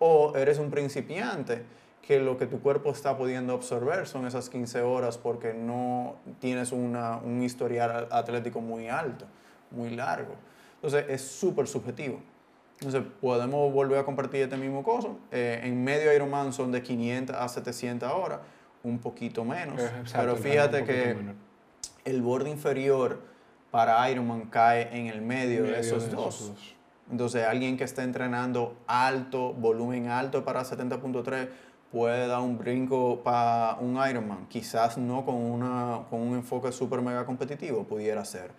[0.00, 1.62] O eres un principiante
[2.02, 6.72] que lo que tu cuerpo está pudiendo absorber son esas 15 horas porque no tienes
[6.72, 9.24] una- un historial atlético muy alto,
[9.70, 10.34] muy largo.
[10.76, 12.20] Entonces es súper subjetivo.
[12.80, 15.18] Entonces podemos volver a compartir este mismo coso.
[15.30, 18.40] Eh, en medio Ironman son de 500 a 700 horas,
[18.82, 19.80] un poquito menos.
[19.80, 21.34] Exacto, pero fíjate que menor.
[22.04, 23.20] el borde inferior
[23.70, 26.52] para Ironman cae en el medio, de Medio esos dos.
[27.10, 31.48] Entonces, alguien que esté entrenando alto, volumen alto para 70.3,
[31.92, 34.46] puede dar un brinco para un Ironman.
[34.48, 38.50] Quizás no con, una, con un enfoque súper mega competitivo, pudiera ser.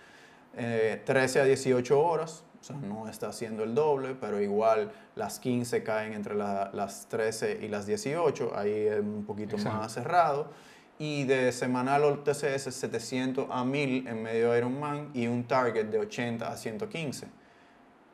[0.58, 5.40] Eh, 13 a 18 horas, o sea, no está haciendo el doble, pero igual las
[5.40, 9.78] 15 caen entre la- las 13 y las 18, ahí es un poquito Exacto.
[9.80, 10.50] más cerrado.
[11.00, 16.00] Y de semanal o TCS 700 a 1000 en medio Ironman y un target de
[16.00, 17.28] 80 a 115.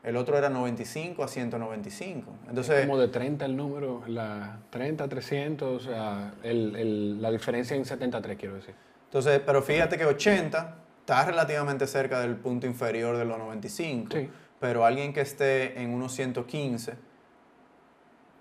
[0.04, 2.30] El otro era 95 a 195.
[2.50, 7.32] Entonces, es como de 30 el número, la 30, 300, o sea, el, el- la
[7.32, 8.76] diferencia en 73, quiero decir.
[9.06, 14.16] entonces, pero fíjate que 80 está relativamente cerca del punto inferior de los 95.
[14.16, 14.30] Sí.
[14.62, 16.94] Pero alguien que esté en unos 115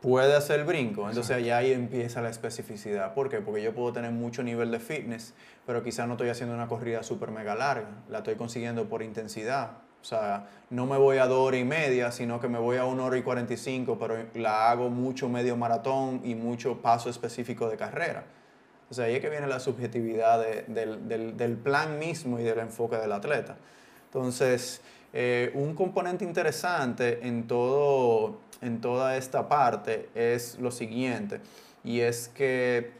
[0.01, 1.09] puede hacer el brinco.
[1.09, 3.15] Entonces allá ahí empieza la especificidad.
[3.15, 3.41] ¿Por qué?
[3.41, 5.35] Porque yo puedo tener mucho nivel de fitness,
[5.67, 7.89] pero quizás no estoy haciendo una corrida súper mega larga.
[8.09, 9.79] La estoy consiguiendo por intensidad.
[10.01, 12.85] O sea, no me voy a dos horas y media, sino que me voy a
[12.85, 17.77] una hora y 45, pero la hago mucho medio maratón y mucho paso específico de
[17.77, 18.25] carrera.
[18.93, 22.43] O sea, ahí es que viene la subjetividad de- del, del- del plan mismo y
[22.43, 23.57] del enfoque del atleta.
[24.05, 24.83] Entonces,
[25.15, 31.41] eh, un componente interesante en, todo, en toda esta parte es lo siguiente,
[31.83, 32.91] y es que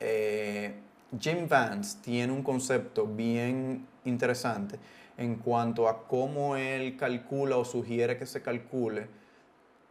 [0.00, 0.74] eh,
[1.20, 4.80] Jim Vance tiene un concepto bien interesante
[5.16, 9.06] en cuanto a cómo él calcula o sugiere que se calcule.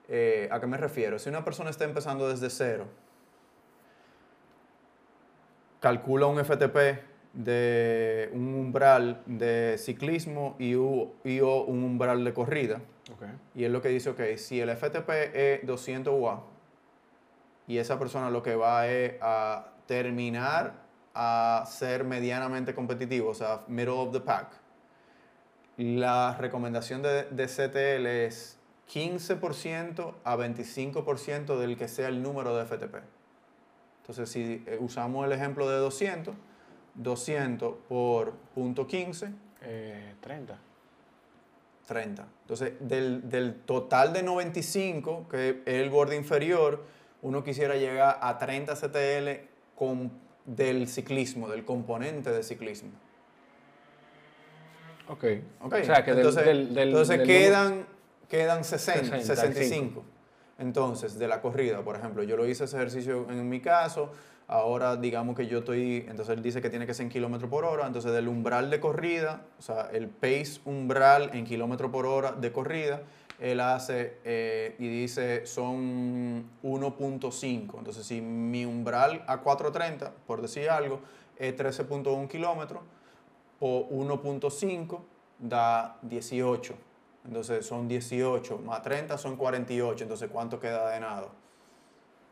[0.09, 1.17] Eh, ¿A qué me refiero?
[1.17, 2.87] Si una persona está empezando desde cero,
[5.83, 6.77] calcula un FTP
[7.33, 12.79] de un umbral de ciclismo y, u- y o un umbral de corrida.
[13.11, 13.23] Ok.
[13.53, 16.43] Y es lo que dice, ok, si el FTP es 200 watts
[17.67, 23.59] y esa persona lo que va es a terminar a ser medianamente competitivo, o sea,
[23.67, 24.51] middle of the pack,
[25.75, 28.57] la recomendación de, de CTL es
[28.93, 32.95] 15% a 25% del que sea el número de FTP.
[34.03, 36.35] Entonces, si eh, usamos el ejemplo de 200,
[36.95, 39.29] 200 por punto 15,
[39.65, 40.57] Eh, 30.
[41.87, 42.27] 30.
[42.41, 46.83] Entonces, del, del total de 95, que es el borde inferior,
[47.21, 50.11] uno quisiera llegar a 30 CTL con,
[50.45, 52.89] del ciclismo, del componente de ciclismo.
[55.07, 55.23] Ok.
[55.61, 55.73] ¿ok?
[55.81, 57.85] O sea, que entonces, del, del- entonces quedan,
[58.29, 60.03] quedan 60, 60, 65.
[60.59, 64.11] Entonces, de la corrida, por ejemplo, yo lo hice ese ejercicio en mi caso,
[64.47, 67.65] ahora digamos que yo estoy, entonces él dice que tiene que ser en kilómetro por
[67.65, 72.33] hora, entonces del umbral de corrida, o sea, el pace umbral en kilómetro por hora
[72.33, 73.01] de corrida,
[73.39, 77.77] él hace eh, y dice son 1.5.
[77.77, 81.01] Entonces, si mi umbral a 4.30, por decir algo,
[81.37, 82.83] es 13.1 kilómetros,
[83.59, 84.99] o 1.5
[85.39, 86.75] da 18.
[87.25, 90.03] Entonces, son 18, más 30 son 48.
[90.03, 91.29] Entonces, ¿cuánto queda de nado?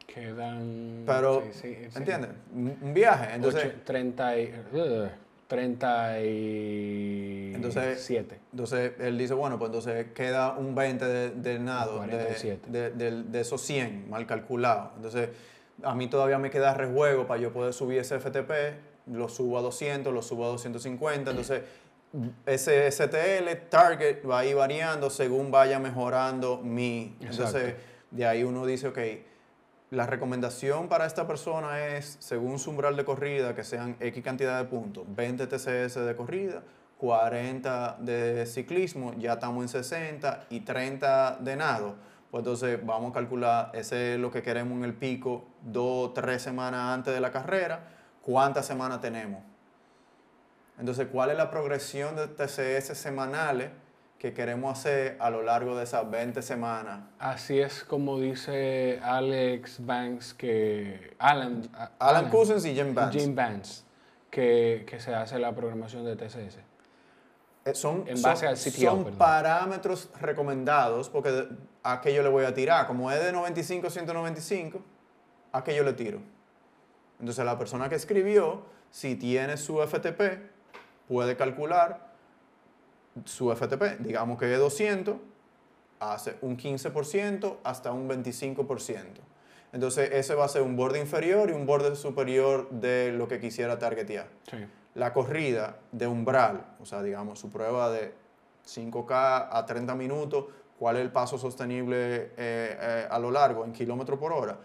[0.06, 1.04] Quedan.
[1.06, 1.98] Pero, sí, sí, sí.
[1.98, 2.32] ¿entiendes?
[2.54, 3.36] Un viaje.
[3.36, 4.54] Entonces, Ocho- 30 y.
[4.74, 5.08] uh,
[5.48, 7.56] 37.
[7.56, 8.10] Entonces,
[8.52, 12.70] Entonces él dice, bueno, pues entonces queda un 20 de, de nado, de, 47.
[12.72, 14.92] de, de- de esos 100 mal calculado.
[14.96, 15.30] Entonces
[15.84, 18.52] a mí todavía me queda rejuego para yo poder subir ese FTP,
[19.08, 21.32] lo subo a 200, lo subo a 250.
[21.32, 21.62] Entonces
[22.46, 27.16] ese STL, target, va a ir variando según vaya mejorando mi...
[27.22, 27.84] Entonces Exacto.
[28.12, 29.00] de ahí uno dice, ok,
[29.92, 34.58] la recomendación para esta persona es, según su umbral de corrida, que sean X cantidad
[34.58, 36.64] de puntos, 20 TCS de corrida,
[36.98, 41.96] 40 de ciclismo, ya estamos en 60 y 30 de nado.
[42.30, 46.42] Pues entonces vamos a calcular, ese es lo que queremos en el pico, dos, tres
[46.42, 47.88] semanas antes de la carrera,
[48.22, 49.51] ¿cuántas semanas tenemos?
[50.82, 53.70] Entonces, ¿cuál es la progresión de TCS semanales
[54.18, 57.04] que queremos hacer a lo largo de esas 20 semanas?
[57.20, 61.16] Así es como dice Alex Banks que.
[61.20, 61.70] Alan.
[61.76, 63.20] a- Alan Cousins y Jim Vance.
[63.20, 63.84] Jim Vance,
[64.32, 66.58] que, que se hace la programación de TCS.
[67.64, 69.20] Eh, son, En son- base al CTO, son perdón.
[69.20, 71.48] parámetros recomendados, porque
[71.84, 72.88] a qué yo le voy a tirar.
[72.88, 74.82] Como es de 95 a 195,
[75.52, 76.22] a qué yo le tiro.
[77.20, 80.50] Entonces la persona que escribió, si tiene su FTP,
[81.12, 82.08] puede calcular
[83.26, 84.00] su FTP.
[84.00, 85.18] Digamos que es 200,
[86.00, 89.04] hace un 15% hasta un 25%.
[89.74, 93.42] Entonces ese va a ser un borde inferior y un borde superior de lo que
[93.42, 94.58] quisiera targetear Sí.
[94.96, 98.14] la corrida de umbral, o sea, digamos, su prueba de
[98.66, 100.46] 5K a 30 minutos,
[100.80, 104.58] cuál es el paso sostenible eh, eh, a lo largo en kilómetro por hora,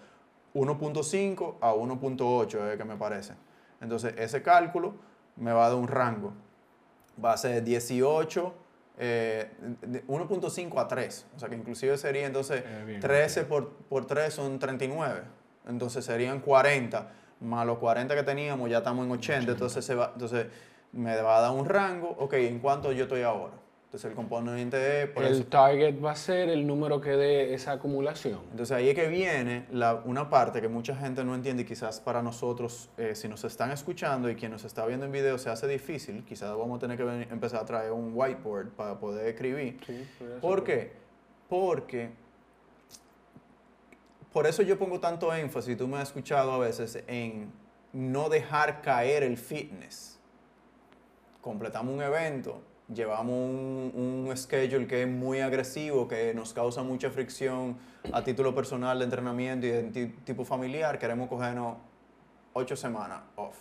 [0.55, 3.35] 1.5 a 1.8 es que me parece.
[3.81, 4.95] Entonces, ese cálculo
[5.37, 6.33] me va a dar un rango.
[7.23, 8.55] Va a ser 18,
[8.99, 9.51] eh,
[9.83, 14.07] de 1.5 a 3, o sea, que inclusive sería entonces Eh, bien, 13 por, por
[14.07, 15.23] 3 son 39,
[15.69, 20.13] entonces serían 40, más los 40 que teníamos ya estamos en 80, entonces, se va,
[20.15, 20.47] entonces
[20.93, 23.53] me va a dar un rango, ok, ¿en cuánto yo estoy ahora?
[23.97, 27.73] Entonces el componente por el eso- target va a ser el número que dé esa
[27.73, 28.41] acumulación.
[28.51, 31.99] entonces ahí es que viene la- una parte que mucha gente no entiende y quizás
[32.01, 35.49] para nosotros, eh, si nos están escuchando y quien nos está viendo en video se
[35.49, 39.29] hace difícil, quizás vamos a tener que venir- empezar a traer un whiteboard para poder
[39.29, 39.81] escribir.
[40.43, 40.93] ¿Por qué?
[41.49, 42.11] Porque
[44.31, 47.51] por eso yo pongo tanto énfasis, tú me has escuchado a veces, en
[47.95, 50.19] no dejar caer el fitness.
[51.41, 52.61] Completamos un evento,
[52.93, 57.77] llevamos un, un schedule que es muy agresivo, que nos causa mucha fricción
[58.13, 61.77] a título personal de entrenamiento y de ti- tipo familiar, queremos cogernos
[62.53, 63.57] ocho semanas off.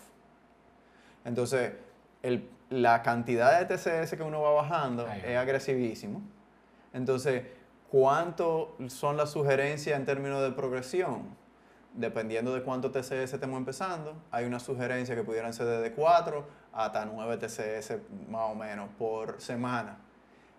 [1.24, 1.74] Entonces,
[2.22, 5.18] el- la cantidad de TCS que uno va bajando va.
[5.32, 6.22] es agresivísimo.
[6.94, 7.44] Entonces,
[7.92, 11.24] ¿cuánto son las sugerencias en términos de progresión?
[11.96, 17.06] Dependiendo de cuánto TCS estemos empezando, hay una sugerencia que pudieran ser desde 4 hasta
[17.06, 17.98] 9 TCS
[18.30, 19.98] más o menos por semana.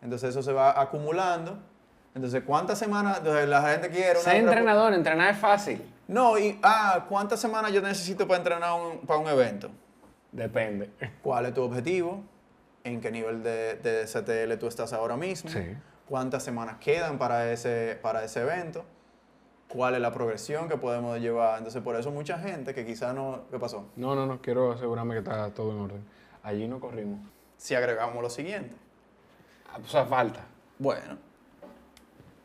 [0.00, 1.58] Entonces eso se va acumulando.
[2.14, 3.18] Entonces, ¿cuántas semanas?
[3.18, 5.82] Entonces, la gente quiere Ser entrenador, entrenar es fácil.
[6.08, 9.68] No, y, ah, ¿cuántas semanas yo necesito para entrenar un- para un evento?
[10.32, 10.90] Depende.
[11.22, 12.22] ¿Cuál es tu objetivo?
[12.84, 15.50] ¿En qué nivel de, de CTL tú estás ahora mismo?
[15.50, 15.76] Sí.
[16.08, 18.84] ¿Cuántas semanas quedan para ese, para ese evento?
[19.68, 21.58] ¿Cuál es la progresión que podemos llevar?
[21.58, 23.42] Entonces, por eso mucha gente que quizá no...
[23.50, 23.86] ¿Qué pasó?
[23.96, 26.04] No, no, no, quiero asegurarme que está todo en orden.
[26.42, 27.18] Allí no corrimos.
[27.56, 28.74] Si agregamos lo siguiente.
[29.72, 30.44] Ah, O sea, falta.
[30.78, 31.18] Bueno,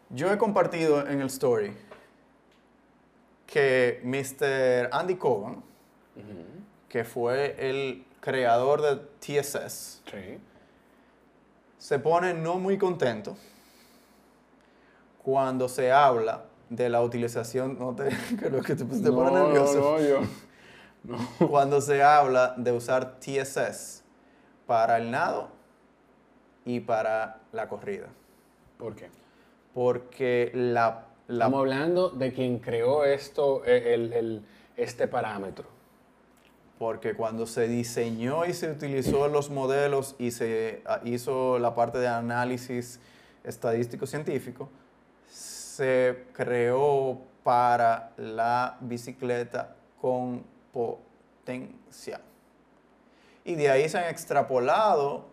[0.09, 1.73] yo he compartido en el story
[3.45, 4.89] que Mr.
[4.91, 5.61] Andy Cogan,
[6.89, 10.39] que fue el creador de TSS, Sí.
[11.77, 13.35] se pone no muy contento
[15.23, 18.09] cuando se habla de la utilización, no te,
[18.49, 19.97] lo que te, te pone nervioso,
[21.03, 21.47] No, no, yo.
[21.47, 24.03] cuando se habla de usar TSS
[24.65, 25.49] para el nado
[26.65, 28.07] y para la corrida.
[28.77, 29.09] ¿Por qué?
[29.73, 34.45] Porque la, la Estamos hablando de quien creó esto, eh, el, el-
[34.77, 35.65] este parámetro.
[36.79, 41.99] Porque cuando se diseñó y se utilizó los modelos y se ah, hizo la parte
[41.99, 42.99] de análisis
[43.43, 44.69] estadístico científico,
[45.81, 52.21] se creó para la bicicleta con potencia.
[53.43, 55.25] Y de ahí se han extrapolado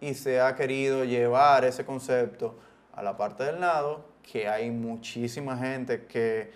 [0.00, 2.56] y se ha querido llevar ese concepto
[2.92, 6.50] a la parte del nado, que hay muchísima gente que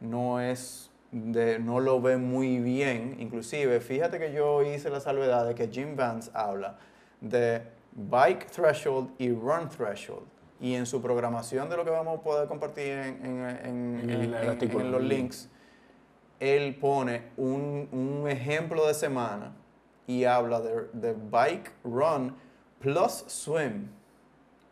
[0.00, 3.14] no es de, no lo ve muy bien.
[3.20, 6.76] Inclusive, fíjate que yo hice la salvedad de que Jim Vance habla
[7.20, 10.33] de bike threshold y run threshold.
[10.64, 14.32] Y en su programación de lo que vamos a poder compartir en,
[14.90, 15.50] los links,
[16.40, 19.52] él pone un, un, ejemplo de semana
[20.06, 22.34] y habla de, de bike run
[22.78, 23.90] plus swim.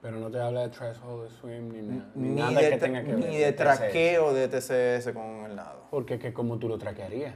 [0.00, 3.04] Pero no te habla de threshold de swim ni, nada, ni, nada de, que tenga
[3.04, 3.28] que ver.
[3.28, 5.88] Ni de traqueo de TCS con el nado.
[5.90, 7.34] Porque que como tú lo traquearías.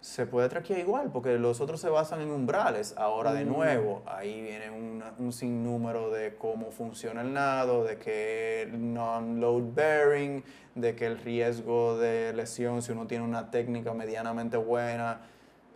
[0.00, 2.94] Se puede traquear igual, porque los otros se basan en umbrales.
[2.96, 3.48] Ahora, de mm.
[3.48, 10.42] nuevo, ahí viene un sinnúmero de cómo funciona el nado, de que non-load bearing,
[10.74, 15.20] de que el riesgo de lesión, si uno tiene una técnica medianamente buena,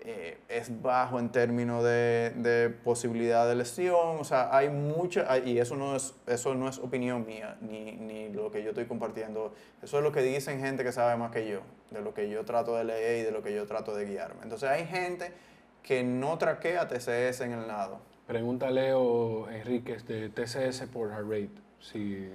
[0.06, 5.76] eh, es bajo en términos de, posibilidad de lesión, o sea, hay mucha, y eso
[5.76, 9.96] no es, eso no es opinión mía, ni, ni, lo que yo estoy compartiendo, eso
[9.96, 12.76] es lo que dicen gente que sabe más que yo, de lo que yo trato
[12.76, 14.42] de leer y de lo que yo trato de guiarme.
[14.42, 15.32] Entonces hay gente
[15.82, 18.00] que no traquea TCS en el lado.
[18.26, 22.28] Pregunta Leo Enríquez de TCS por heart rate, si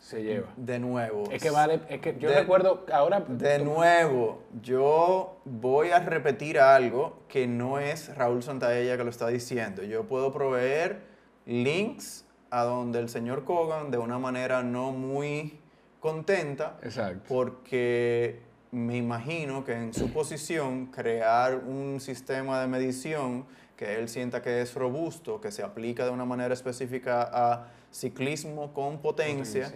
[0.00, 0.48] se lleva.
[0.56, 1.24] De nuevo.
[1.30, 3.20] Es que vale, es que yo recuerdo ahora...
[3.20, 9.28] De nuevo, yo voy a repetir algo que no es Raúl Santaella que lo está
[9.28, 9.82] diciendo.
[9.82, 11.02] Yo puedo proveer
[11.44, 15.60] links a donde el señor Kogan de una manera no muy
[16.00, 16.78] contenta.
[16.82, 17.22] Exacto.
[17.28, 18.40] Porque
[18.72, 23.44] me imagino que en su posición crear un sistema de medición
[23.76, 28.72] que él sienta que es robusto, que se aplica de una manera específica a ciclismo
[28.72, 29.72] con potencia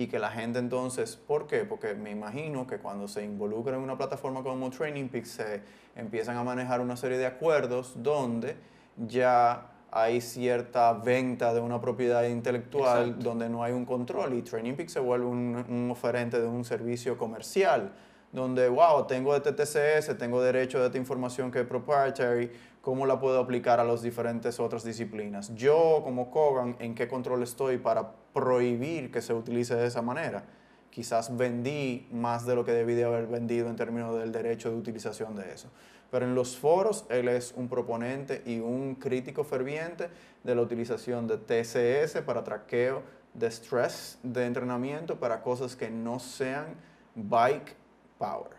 [0.00, 1.66] y que la gente entonces, ¿por qué?
[1.66, 5.60] Porque me imagino que cuando se involucra en una plataforma como Training Peaks se
[5.94, 8.56] empiezan a manejar una serie de acuerdos donde
[8.96, 14.72] ya hay cierta venta de una propiedad intelectual donde no hay un control y Training
[14.72, 17.92] Peaks se vuelve un, un, oferente de un servicio comercial
[18.32, 22.50] donde, wow, tengo de TTCS, tengo derecho de esta información que es proprietary,
[22.90, 25.54] ¿cómo la puedo aplicar a las diferentes otras disciplinas?
[25.54, 30.42] Yo como Kogan, ¿en qué control estoy para prohibir que se utilice de esa manera.
[30.90, 34.76] Quizás vendí más de lo que debí de haber vendido en términos del derecho de
[34.76, 35.68] utilización de eso.
[36.10, 40.08] Pero en los foros él es un proponente y un crítico ferviente
[40.42, 46.18] de la utilización de TCS para traqueo de stress de entrenamiento para cosas que no
[46.18, 46.74] sean
[47.14, 47.76] bike
[48.18, 48.50] power.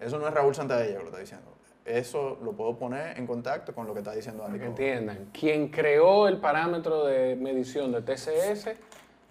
[0.00, 1.49] Eso no es Raúl Santadella que lo está diciendo.
[1.84, 4.58] Eso lo puedo poner en contacto con lo que está diciendo Andy.
[4.58, 8.70] Que entiendan, quien creó el parámetro de medición de TCS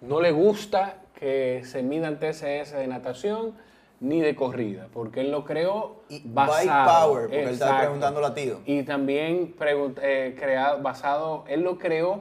[0.00, 3.54] no le gusta que se midan TCS de natación
[4.00, 7.08] ni de corrida, porque él lo creó basado.
[7.08, 8.60] power, porque él está preguntando latido.
[8.64, 9.54] Y también
[10.02, 12.20] eh, creado, basado, él lo creó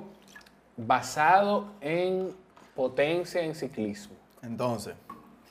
[0.76, 2.36] basado en
[2.76, 4.16] potencia en ciclismo.
[4.44, 4.94] Entonces,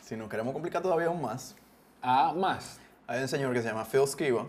[0.02, 1.56] si nos queremos complicar todavía aún más.
[2.02, 2.78] Ah, más.
[3.06, 4.46] Hay un señor que se llama Phil Skiba,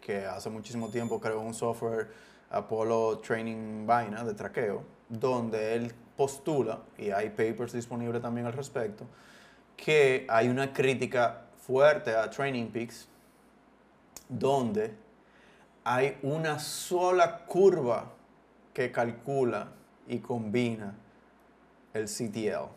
[0.00, 2.08] que hace muchísimo tiempo creó un software
[2.50, 9.04] Apollo Training Vaina de traqueo, donde él postula, y hay papers disponibles también al respecto,
[9.76, 13.08] que hay una crítica fuerte a Training Peaks,
[14.28, 14.94] donde
[15.84, 18.10] hay una sola curva
[18.72, 19.68] que calcula
[20.06, 20.94] y combina
[21.94, 22.70] el CTL.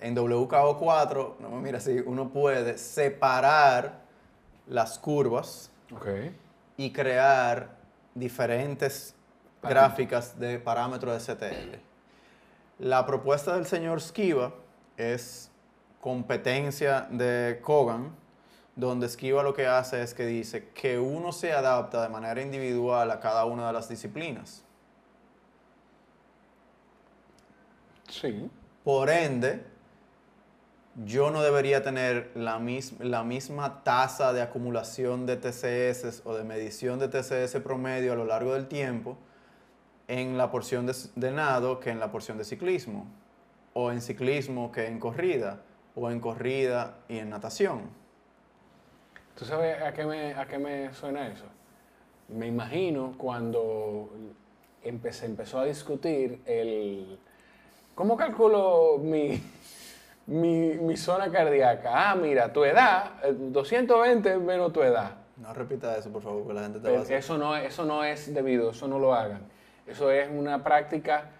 [0.00, 4.01] En WKO4, no me mira así, uno puede separar
[4.66, 5.70] las curvas
[6.76, 7.76] y crear
[8.14, 9.14] diferentes
[9.62, 11.76] gráficas de parámetros de CTL.
[12.78, 14.52] La propuesta del señor Skiva
[14.96, 15.50] es
[16.00, 18.14] competencia de Kogan,
[18.74, 23.10] donde Skiva lo que hace es que dice que uno se adapta de manera individual
[23.10, 24.64] a cada una de las disciplinas.
[28.08, 28.50] Sí.
[28.82, 29.64] Por ende,
[30.96, 32.60] yo no debería tener la,
[33.00, 38.26] la misma tasa de acumulación de TCS o de medición de TCS promedio a lo
[38.26, 39.16] largo del tiempo
[40.08, 43.06] en la porción de, nado que en la porción de ciclismo,
[43.72, 45.62] o en ciclismo que en corrida,
[45.94, 47.82] o en corrida y en natación.
[49.34, 51.46] ¿Tú sabes a qué me, a qué me suena eso?
[52.28, 54.10] Me imagino cuando
[54.82, 57.18] empecé, empezó a discutir el...
[57.94, 59.40] ¿Cómo calculo mi,
[60.26, 62.10] mi, mi, zona cardíaca?
[62.10, 65.12] Ah, mira, tu edad, 220 eh, menos tu edad.
[65.36, 68.04] No repita eso, por favor, que la gente te va a Eso no, eso no
[68.04, 69.42] es debido, eso no lo hagan.
[69.86, 71.30] Eso es una práctica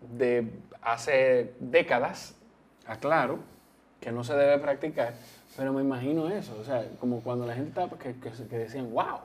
[0.00, 0.50] de
[0.82, 2.34] hace décadas
[2.86, 3.38] aclaro
[4.00, 5.14] que no se debe practicar,
[5.56, 8.92] pero me imagino eso, o sea, como cuando la gente estaba, que, que, que decían,
[8.92, 9.20] wow.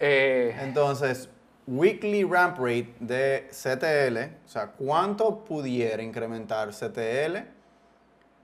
[0.00, 1.28] Eh, Entonces,
[1.66, 7.38] weekly ramp rate de CTL, o sea, ¿cuánto pudiera incrementar CTL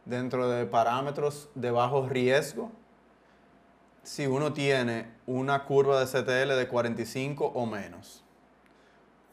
[0.05, 2.71] dentro de parámetros de bajo riesgo
[4.03, 8.25] si uno tiene una curva de CTL de 45 o menos?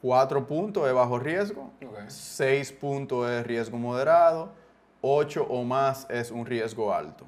[0.01, 2.07] 4 puntos es bajo riesgo, Ok.
[2.07, 4.51] 6 puntos es riesgo moderado,
[5.01, 7.25] 8 o más es un riesgo alto.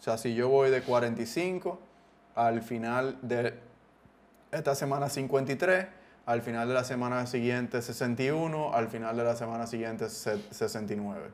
[0.00, 1.78] O sea, si yo voy de 45
[2.34, 3.60] al final de
[4.54, 5.86] esta semana 53,
[6.26, 11.30] al final de la semana siguiente 61, al final de la semana siguiente se- 69.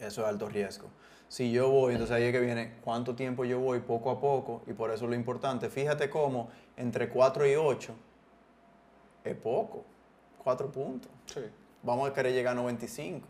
[0.00, 0.88] Eso es alto riesgo.
[1.28, 4.62] Si yo voy, entonces ahí es que viene cuánto tiempo yo voy poco a poco
[4.66, 7.94] y por eso lo importante, fíjate cómo entre 4 y 8
[9.24, 9.84] es poco,
[10.42, 11.10] 4 puntos.
[11.26, 11.40] sí.
[11.82, 13.24] Vamos a querer llegar a 95.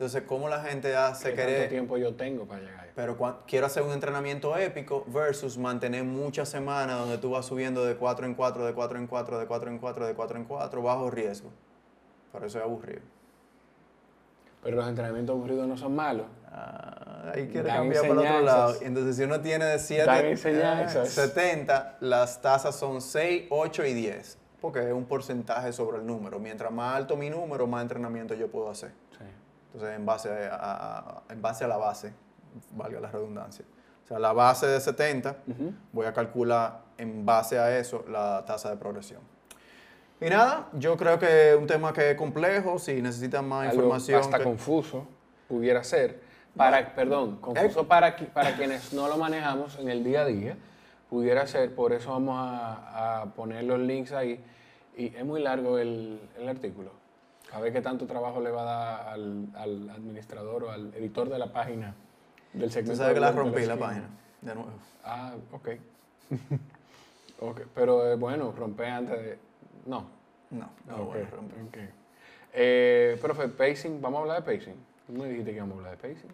[0.00, 2.90] Entonces, ¿cómo la gente hace ¿Qué querer tiempo yo tengo para llegar ahí?
[2.94, 7.96] pero quiero hacer un entrenamiento épico versus mantener muchas semanas donde tú vas subiendo de
[7.96, 10.82] 4 en 4, de 4 en 4, de 4 en 4, de 4 en 4,
[10.82, 11.50] bajo riesgo.
[12.32, 13.02] Por eso es aburrido.
[14.62, 16.28] Pero los entrenamientos aburridos no son malos.
[16.50, 18.76] Ah, ahí quiere Dan cambiar para el otro lado.
[18.80, 21.10] Entonces, si uno tiene de Dan 7, enseñanzas.
[21.10, 24.38] 70, las tasas son 6, 8 y 10.
[24.62, 26.38] Porque es un porcentaje sobre el número.
[26.38, 28.92] Mientras más alto mi número, más entrenamiento yo puedo hacer.
[29.18, 29.24] Sí.
[29.72, 32.12] Entonces, en base a, a- en base a la base,
[32.72, 33.64] valga la redundancia.
[34.04, 35.72] O sea, la base de 70, Ujú.
[35.92, 39.20] voy a calcular en base a eso la tasa de progresión.
[40.20, 43.74] Y nada, yo creo que es un tema que es complejo, si necesitan más Algo
[43.82, 44.20] información.
[44.20, 45.06] hasta que- confuso
[45.48, 46.20] pudiera ser.
[46.56, 50.56] Para, perdón, confuso para, qui- para quienes no lo manejamos en el día a día,
[51.08, 54.44] pudiera ser, por eso vamos a, a poner los links ahí.
[54.96, 56.90] Y es muy largo el, el artículo.
[57.52, 61.28] A ver qué tanto trabajo le va a dar al, al administrador o al editor
[61.28, 61.94] de la página
[62.52, 62.96] del Tú segmento.
[63.02, 64.08] sabes que la rompí la página,
[64.40, 64.70] de nuevo.
[65.04, 65.68] Ah, ok.
[67.40, 69.38] ok, pero eh, bueno, rompe antes de...
[69.86, 70.06] No,
[70.50, 71.62] No, no Ok, lo voy a romper.
[71.62, 71.76] ok.
[72.52, 74.74] Eh, profe, pacing, vamos a hablar de pacing.
[75.06, 76.30] Tú me dijiste que íbamos a hablar de pacing.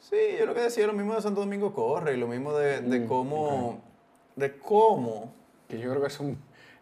[0.00, 2.80] Sí, yo lo que decía, lo mismo de Santo Domingo Corre y lo mismo de,
[2.80, 3.80] de Mm, cómo,
[4.34, 5.32] de cómo
[5.68, 6.36] Que yo creo que es un,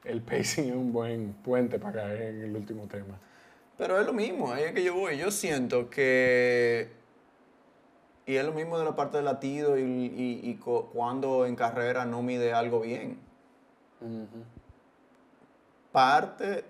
[0.05, 3.19] el pacing es un buen puente para caer en el último tema.
[3.81, 5.17] Pero es lo mismo, ahí es que yo voy.
[5.17, 6.91] Yo siento que.
[8.27, 12.05] Y es lo mismo de la parte del latido y, y- y cuando en carrera
[12.05, 13.19] no mide algo bien.
[15.93, 16.65] Parte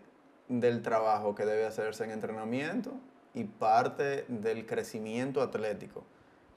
[0.48, 2.92] del trabajo que debe hacerse en entrenamiento
[3.34, 6.04] y parte del crecimiento atlético,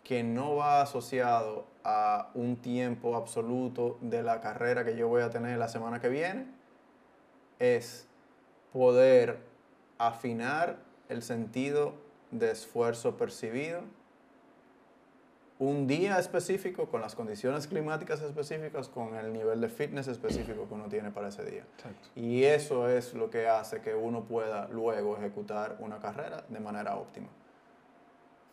[0.04, 5.32] que no va asociado a un tiempo absoluto de la carrera que yo voy a
[5.32, 6.46] tener la semana que viene,
[7.58, 8.08] es
[8.72, 9.52] poder
[10.08, 10.78] afinar
[11.10, 11.94] el sentido
[12.32, 13.82] de esfuerzo percibido
[15.60, 20.74] un día específico con las condiciones climáticas específicas, con el nivel de fitness específico que
[20.74, 21.64] uno tiene para ese día.
[21.78, 22.10] Exacto.
[22.16, 26.96] Y eso es lo que hace que uno pueda luego ejecutar una carrera de manera
[26.96, 27.30] óptima.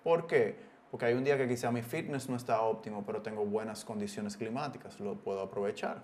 [0.04, 0.56] ¿Por qué?
[0.90, 4.36] Porque hay un día que quizá mi fitness no está óptimo, pero tengo buenas condiciones
[4.36, 6.02] climáticas, lo puedo aprovechar.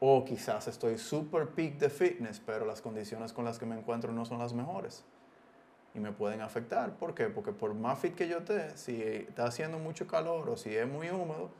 [0.00, 4.12] O quizás estoy super peak de fitness, pero las condiciones con las que me encuentro
[4.12, 5.04] no son las mejores.
[5.94, 6.92] Y me pueden afectar.
[6.96, 7.26] ¿Por qué?
[7.26, 10.86] Porque por más fit que yo esté, si está haciendo mucho calor o si es
[10.86, 11.50] muy húmedo,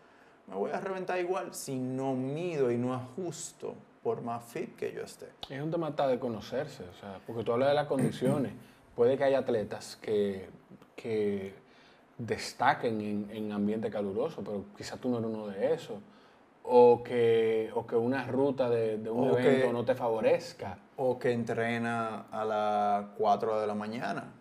[0.47, 4.93] me voy a reventar igual si no mido y no ajusto por más fit que
[4.93, 5.26] yo esté.
[5.51, 8.53] Es un tema de conocerse, o sea, porque tú hablas de las condiciones.
[8.95, 10.49] Puede que haya atletas que,
[10.97, 11.55] que
[12.16, 15.99] destaquen en, en ambiente caluroso, pero quizás tú no eres uno de esos.
[16.71, 20.79] O que, o que una ruta de, de un O evento que- no te favorezca.
[20.97, 24.35] O que entrena a las 4 de la mañana.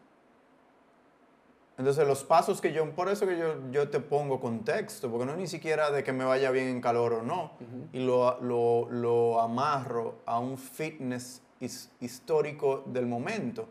[1.77, 5.33] Entonces los pasos que yo, por eso que yo, yo te pongo contexto, porque no
[5.33, 7.51] es ni siquiera de que me vaya bien en calor o no,
[7.93, 13.69] y lo, lo, lo amarro a un fitness his- histórico del momento,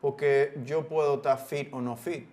[0.00, 2.28] porque yo puedo estar fit o no fit,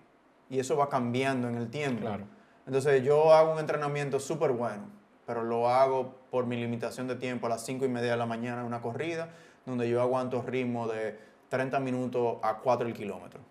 [0.52, 2.02] y eso va cambiando en el tiempo.
[2.02, 2.26] Claro.
[2.68, 4.84] Entonces yo hago un entrenamiento súper bueno,
[5.26, 8.26] pero lo hago por mi limitación de tiempo a las 5 y media de la
[8.26, 9.30] mañana en una corrida,
[9.66, 11.18] donde yo aguanto ritmo de
[11.50, 13.42] 30 minutos a 4 el kilómetro.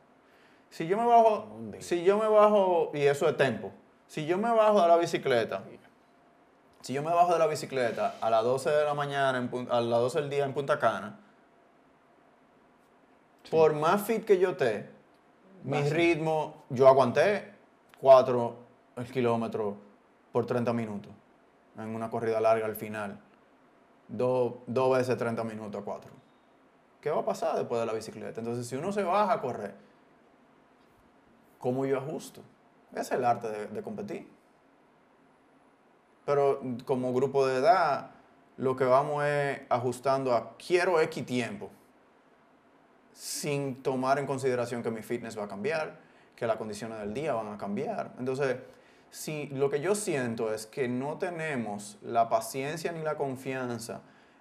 [0.70, 1.48] Si yo me bajo,
[1.80, 3.72] si yo me bajo, y eso es tempo,
[4.06, 5.62] si yo me bajo de la bicicleta,
[6.80, 9.80] si yo me bajo de la bicicleta a las 12 de la mañana, en a
[9.80, 11.18] las 12 del día en Punta Cana,
[13.50, 14.90] por más fit que yo esté,
[15.64, 17.52] mi ritmo, yo aguanté
[18.00, 18.56] 4
[18.96, 19.76] el kilómetro
[20.30, 21.10] por 30 minutos
[21.76, 23.20] en una corrida larga al final.
[24.08, 26.24] Dos, dos veces 30 minutos a 4.
[27.04, 28.40] ¿qué va a pasar después de la bicicleta?
[28.40, 29.74] Entonces, si uno se baja a correr,
[31.58, 32.40] ¿cómo yo ajusto?
[32.94, 34.26] Es el arte de, de competir.
[36.24, 38.12] Pero como grupo de edad,
[38.56, 41.68] lo que vamos es ajustando a quiero X tiempo,
[43.12, 45.98] sin tomar en consideración que mi fitness va a cambiar,
[46.34, 48.12] que las condiciones del día van a cambiar.
[48.18, 48.56] Entonces,
[49.14, 54.00] si lo que yo siento es que no tenemos la paciencia ni la confianza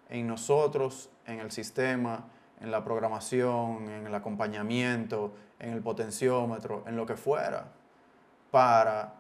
[0.10, 2.26] en nosotros, en el sistema,
[2.60, 7.68] en la programación, en el acompañamiento, en el potenciómetro, en lo que fuera,
[8.50, 9.14] para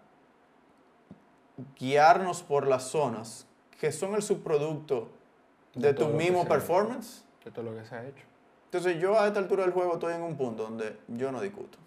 [1.79, 3.45] guiarnos por las zonas
[3.79, 5.11] que son el subproducto
[5.75, 7.25] de, De tu mismo performance.
[7.45, 8.25] De todo lo que se ha hecho.
[8.65, 11.77] Entonces yo a esta altura del juego estoy en un punto donde yo no discuto.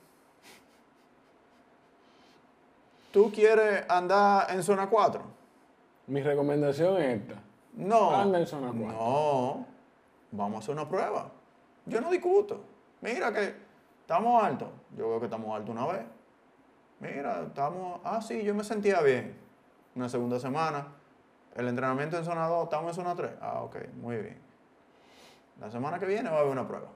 [3.16, 5.22] ¿Tú quieres andar en zona 4?
[6.08, 7.42] Mi recomendación es esta.
[7.72, 8.14] No.
[8.14, 8.86] Anda en zona 4.
[8.88, 9.66] No.
[10.32, 11.30] Vamos a hacer una prueba.
[11.86, 12.60] Yo no discuto.
[13.00, 13.54] Mira que
[14.02, 14.68] estamos altos.
[14.94, 16.02] Yo veo que estamos altos una vez.
[17.00, 18.00] Mira, estamos...
[18.04, 19.34] Ah, sí, yo me sentía bien.
[19.94, 20.86] Una segunda semana.
[21.54, 23.30] El entrenamiento en zona 2, estamos en zona 3.
[23.40, 24.38] Ah, ok, muy bien.
[25.58, 26.88] La semana que viene va a haber una prueba.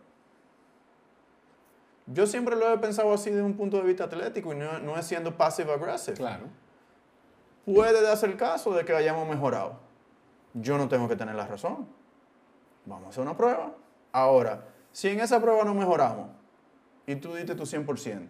[2.12, 4.96] Yo siempre lo he pensado así de un punto de vista atlético y no, no
[4.96, 6.16] es siendo passive aggressive.
[6.16, 6.46] Claro.
[7.64, 9.78] Puede darse el caso de que hayamos mejorado.
[10.54, 11.86] Yo no tengo que tener la razón.
[12.84, 13.72] Vamos a hacer una prueba.
[14.10, 16.30] Ahora, si en esa prueba no mejoramos
[17.06, 18.28] y tú diste tu 100%,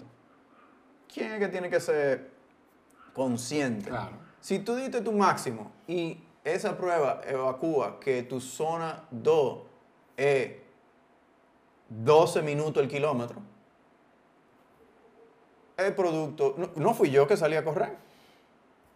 [1.13, 2.31] ¿quién es que tiene que ser
[3.15, 3.89] consciente?
[3.89, 4.19] Claro.
[4.41, 9.59] Si tú diste tu máximo y esa prueba evacúa que tu zona 2
[10.19, 10.53] es
[11.89, 13.41] 12 minutos el kilómetro,
[15.87, 17.97] el producto, no, no fui yo que salí a correr.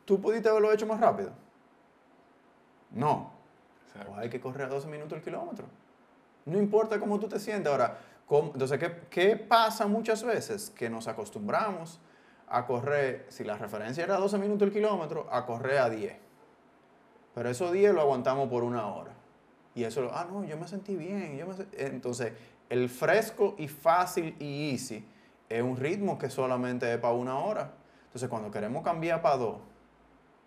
[0.04, 1.30] ¿Tú pudiste haberlo hecho más rápido?
[2.90, 3.30] No.
[3.86, 4.12] Exacto.
[4.12, 5.66] O hay que correr a 12 minutos el kilómetro.
[6.46, 7.70] No importa cómo tú te sientes.
[7.70, 10.70] Ahora, ¿cómo- entonces, ¿qué, ¿qué pasa muchas veces?
[10.70, 12.00] Que nos acostumbramos
[12.48, 16.16] a correr, si la referencia era 12 minutos el kilómetro, a correr a 10.
[17.34, 19.12] Pero esos 10 lo aguantamos por una hora.
[19.74, 21.36] Y eso, ah, no, yo me sentí bien.
[21.36, 21.66] Yo me se-".
[21.78, 22.32] Entonces,
[22.68, 25.04] el fresco y fácil y easy
[25.48, 27.72] es un ritmo que solamente es para una hora.
[28.06, 29.56] Entonces, cuando queremos cambiar para dos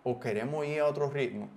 [0.04, 1.50] o queremos ir a otro ritmo,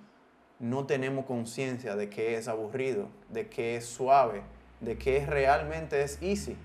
[0.58, 4.42] no tenemos conciencia de que es aburrido, de que es suave,
[4.80, 6.56] de que realmente es easy.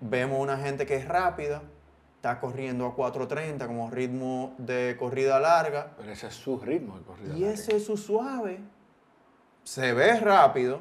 [0.00, 1.62] Vemos una gente que es rápida,
[2.16, 7.04] está corriendo a 4.30 como ritmo de corrida larga, Pero ese es su ritmo de
[7.04, 7.34] corrida.
[7.36, 7.54] y larga.
[7.54, 8.60] ese es su suave.
[9.64, 10.80] Se ve rápido,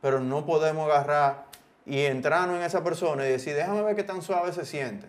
[0.00, 1.43] pero no podemos agarrar
[1.86, 5.06] y entrarnos en esa persona y decir, déjame ver qué tan suave se siente.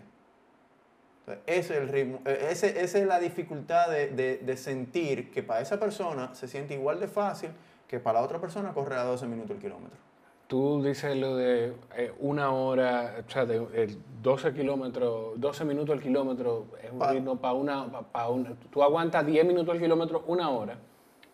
[1.20, 5.30] Entonces, ese es el ritmo, eh, ese- esa es la dificultad de, de- de sentir
[5.30, 7.50] que para esa persona se siente igual de fácil
[7.88, 9.98] que para la otra persona correr a 12 minutos el kilómetro.
[10.46, 15.96] Tú dices lo de eh, una hora, o sea, de el 12 kilómetros, 12 minutos
[15.96, 18.54] el kilómetro, es un Pa- ritmo para una, pa- pa una.
[18.70, 20.78] Tú aguantas 10 minutos el kilómetro una hora,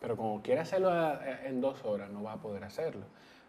[0.01, 3.03] pero como quieres hacerlo a- en dos horas, no vas a poder hacerlo.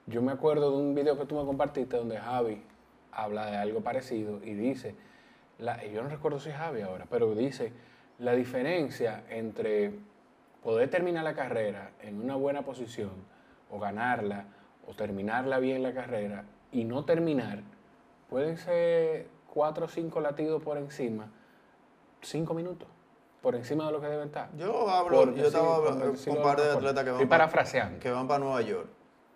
[0.06, 2.62] Yo me acuerdo de un video que tú me compartiste donde Javi
[3.12, 4.96] habla de algo parecido y dice,
[5.60, 7.72] la, yo no recuerdo si es Javi ahora, pero dice
[8.20, 9.94] la diferencia entre
[10.62, 13.12] poder terminar la carrera en una buena posición
[13.70, 14.46] o ganarla
[14.88, 17.60] o terminarla bien la carrera y no terminar,
[18.30, 21.28] pueden ser cuatro o cinco latidos por encima,
[22.22, 22.88] cinco minutos
[23.42, 24.50] por encima de lo que deben estar.
[24.58, 28.00] Yo hablo, yo estaba hablando con un par de atletas que van, Estoy pa- parafraseando.
[28.00, 28.88] que van para Nueva York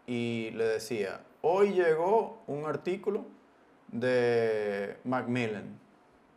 [0.08, 3.26] y le decía, hoy llegó un artículo
[3.90, 5.78] de Macmillan.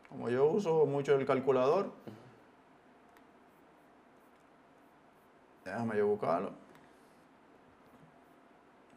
[0.08, 1.92] Como yo uso mucho el calculador,
[5.64, 6.50] déjame yo buscarlo.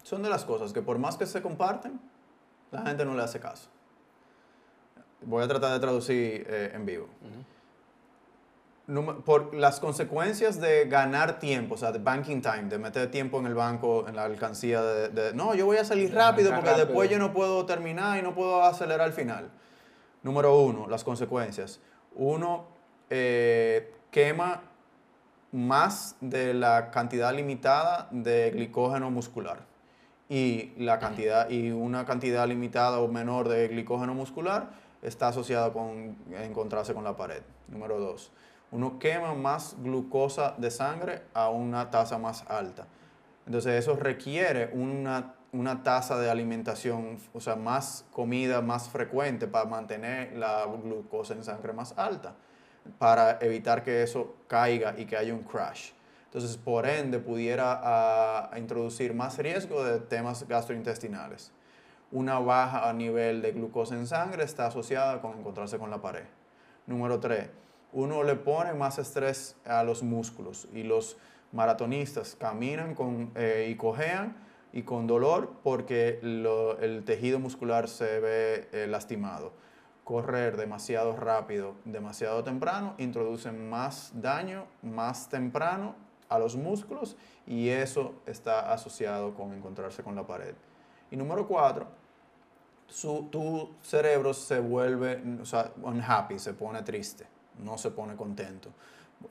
[0.01, 2.01] Son de las cosas que por más que se comparten,
[2.71, 3.69] la gente no le hace caso.
[5.21, 7.07] Voy a tratar de traducir eh, en vivo.
[9.25, 13.45] Por las consecuencias de ganar tiempo, o sea, de banking time, de meter tiempo en
[13.45, 16.86] el banco, en la alcancía de, de, no, yo voy a salir rápido porque rápido.
[16.88, 19.49] después yo no puedo terminar y no puedo acelerar al final.
[20.21, 21.79] Número uno, las consecuencias.
[22.15, 22.65] Uno,
[23.09, 24.63] eh, quema
[25.51, 29.65] más de la cantidad limitada de glicógeno muscular
[30.29, 34.71] y la cantidad y una cantidad limitada o menor de glicógeno muscular
[35.01, 37.43] está asociada con encontrarse con la pared.
[37.67, 38.31] Número dos,
[38.74, 42.88] uno quema más glucosa de sangre a una tasa más alta.
[43.45, 49.65] Entonces eso requiere una, una tasa de alimentación, o sea, más comida más frecuente para
[49.65, 52.34] mantener la glucosa en sangre más alta,
[52.97, 55.91] para evitar que eso caiga y que haya un crash.
[56.26, 61.51] Entonces, por ende, pudiera a, a introducir más riesgo de temas gastrointestinales.
[62.11, 66.26] Una baja a nivel de glucosa en sangre está asociada con encontrarse con la pared.
[66.88, 67.62] Número 3.
[67.93, 71.17] Uno le pone más estrés a los músculos y los
[71.51, 74.35] maratonistas caminan con, eh, y cojean
[74.73, 79.53] y con dolor porque el tejido muscular se ve eh, lastimado.
[80.03, 85.95] Correr demasiado rápido, demasiado temprano, introduce más daño más temprano
[86.27, 87.15] a los músculos
[87.45, 90.55] y eso está asociado con encontrarse con la pared.
[91.11, 91.87] Y número cuatro,
[92.87, 97.25] su, tu cerebro se vuelve o sea, unhappy, se pone triste,
[97.59, 98.69] no se pone contento.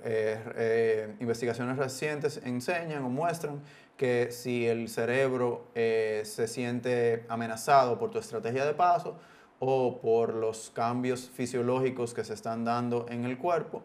[0.04, 3.60] Eh, eh, investigaciones recientes enseñan o muestran
[3.96, 9.16] que si el cerebro eh, se siente amenazado por tu estrategia de paso
[9.58, 13.82] o por los cambios fisiológicos que se están dando en el cuerpo,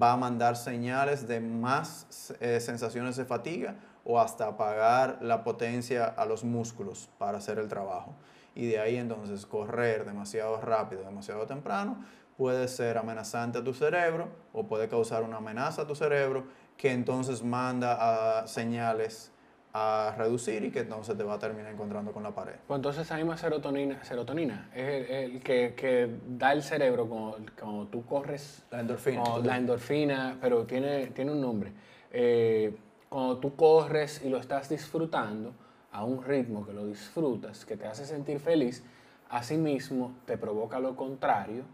[0.00, 2.06] va a mandar señales de más
[2.38, 8.14] sensaciones de fatiga o hasta apagar la potencia a los músculos para hacer el trabajo.
[8.54, 12.04] Y de ahí entonces correr demasiado rápido, demasiado temprano,
[12.36, 16.44] puede ser amenazante a tu cerebro o puede causar una amenaza a tu cerebro
[16.76, 19.30] que entonces manda a señales
[19.74, 22.56] a reducir y que entonces te va a terminar encontrando con la pared.
[22.66, 27.38] Pues entonces esa misma serotonina, serotonina es el, el que, que da el cerebro cuando,
[27.58, 28.64] cuando tú corres.
[28.70, 29.22] La endorfina.
[29.22, 31.72] Cuando- la endorfina, pero tiene, tiene un nombre.
[32.10, 32.76] Eh,
[33.08, 35.52] cuando tú corres y lo estás disfrutando
[35.90, 38.84] a un ritmo que lo disfrutas, que te hace sentir feliz,
[39.30, 41.64] asimismo te provoca lo contrario.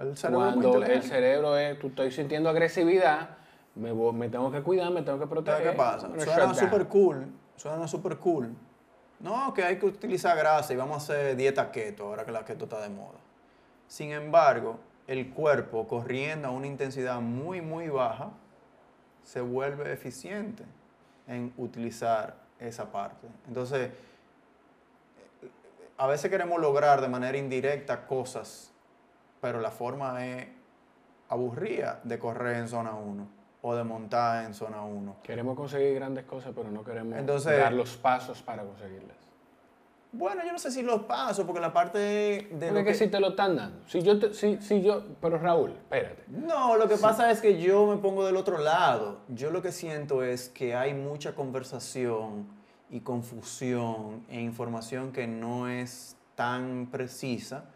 [0.00, 3.30] El cerebro Cuando el cerebro es, tú estoy sintiendo agresividad,
[3.74, 5.58] me, voy- me tengo que cuidar, me tengo que proteger.
[5.60, 6.08] ¿Sabes qué pasa?
[6.24, 7.26] Suena súper cool.
[7.56, 8.54] Suena súper cool.
[9.20, 12.44] No, que hay que utilizar grasa y vamos a hacer dieta keto, ahora que la
[12.44, 13.18] keto está de moda.
[13.88, 14.78] Sin embargo,
[15.08, 18.30] el cuerpo corriendo a una intensidad muy, muy baja,
[19.24, 20.64] se vuelve eficiente
[21.26, 23.26] en utilizar esa parte.
[23.48, 23.90] Entonces,
[25.96, 28.72] a veces queremos lograr de manera indirecta cosas,
[29.40, 30.46] pero la forma es
[31.28, 33.26] aburrida de correr en zona 1
[33.62, 35.16] o de montar en zona 1.
[35.22, 39.16] Queremos conseguir grandes cosas, pero no queremos Entonces- dar los pasos para conseguirlas.
[40.10, 43.08] Bueno, yo no sé si los paso, porque la parte de Porque lo que si
[43.08, 43.86] te lo están dando.
[43.86, 46.24] Si yo, te- si, si yo, pero Raúl, espérate.
[46.28, 49.18] No, lo que pasa es que yo me pongo del otro lado.
[49.28, 52.46] Yo lo que siento es que hay mucha conversación
[52.88, 57.66] y confusión e información que no es tan precisa.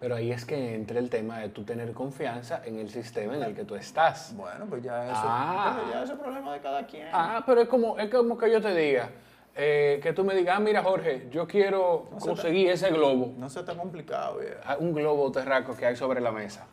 [0.00, 3.42] Pero ahí es que entra el tema de tú tener confianza en el sistema en
[3.42, 4.34] el que tú estás.
[4.34, 5.82] Bueno, pues ya eso, Ah.
[5.92, 7.06] ya es problema de cada quien.
[7.12, 9.10] Ah, pero es como, es como que yo te diga,
[9.54, 13.50] eh, que tú me digas, ah, mira Jorge, yo quiero No conseguir ese globo, No
[13.50, 14.54] sea tan complicado, viejo.
[14.64, 16.66] ah, un globo terraco que hay sobre la mesa.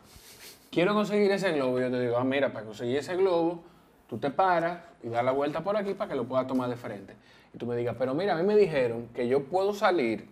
[0.70, 3.62] Quiero conseguir ese globo, yo te digo, ah, mira, para conseguir ese globo,
[4.08, 6.76] tú te paras y das la vuelta por aquí para que lo puedas tomar de
[6.76, 7.14] frente.
[7.52, 10.30] Y tú me digas, pero mira, a mí me dijeron que yo puedo salir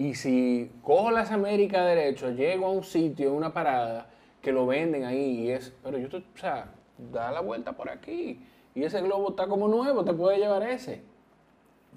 [0.00, 4.06] y si cojo las Américas derecho, llego a un sitio, una parada,
[4.40, 6.72] que lo venden ahí y es, pero yo te, o sea,
[7.12, 8.40] da la vuelta por aquí
[8.74, 11.02] y ese globo está como nuevo, te puede llevar ese.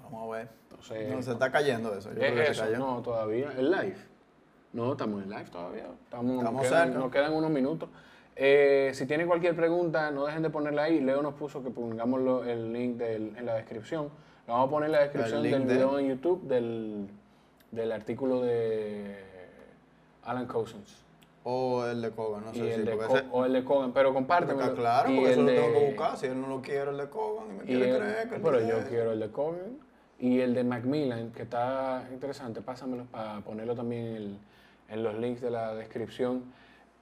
[0.02, 0.48] Vamos a ver.
[0.70, 2.10] Entonces, No, se está cayendo eso.
[2.10, 2.64] Yo ¿Qué creo que es se eso?
[2.64, 2.78] cayó.
[2.78, 3.52] No, todavía.
[3.56, 3.96] ¿El live?
[4.74, 5.86] No, estamos en live todavía.
[6.04, 6.98] Estamos, Estamos nos, quedan, cerca.
[6.98, 7.88] nos quedan unos minutos.
[8.36, 11.00] Eh, si tienen cualquier pregunta, no dejen de ponerla ahí.
[11.00, 14.10] Leo nos puso que pongamos el link del- en la descripción.
[14.46, 17.06] Lo vamos a poner en la descripción del de- video en YouTube del,
[17.74, 19.16] del artículo de
[20.24, 21.02] Alan Cousins.
[21.46, 22.86] O el de Kogan, no y sé el si.
[22.90, 24.62] de Co- ese- o el de Kogan, pero compárteme.
[24.72, 26.16] Claro, porque eso el lo tengo que de- buscar.
[26.16, 28.60] Si él no lo quiere, el de Kogan, y me quiere el- creer que pero
[28.60, 29.78] yo quiero el de Cogan
[30.18, 32.62] y el de Macmillan, que está interesante.
[32.62, 34.38] Pásamelo para ponerlo también en, el-
[34.88, 36.44] en los links de la descripción.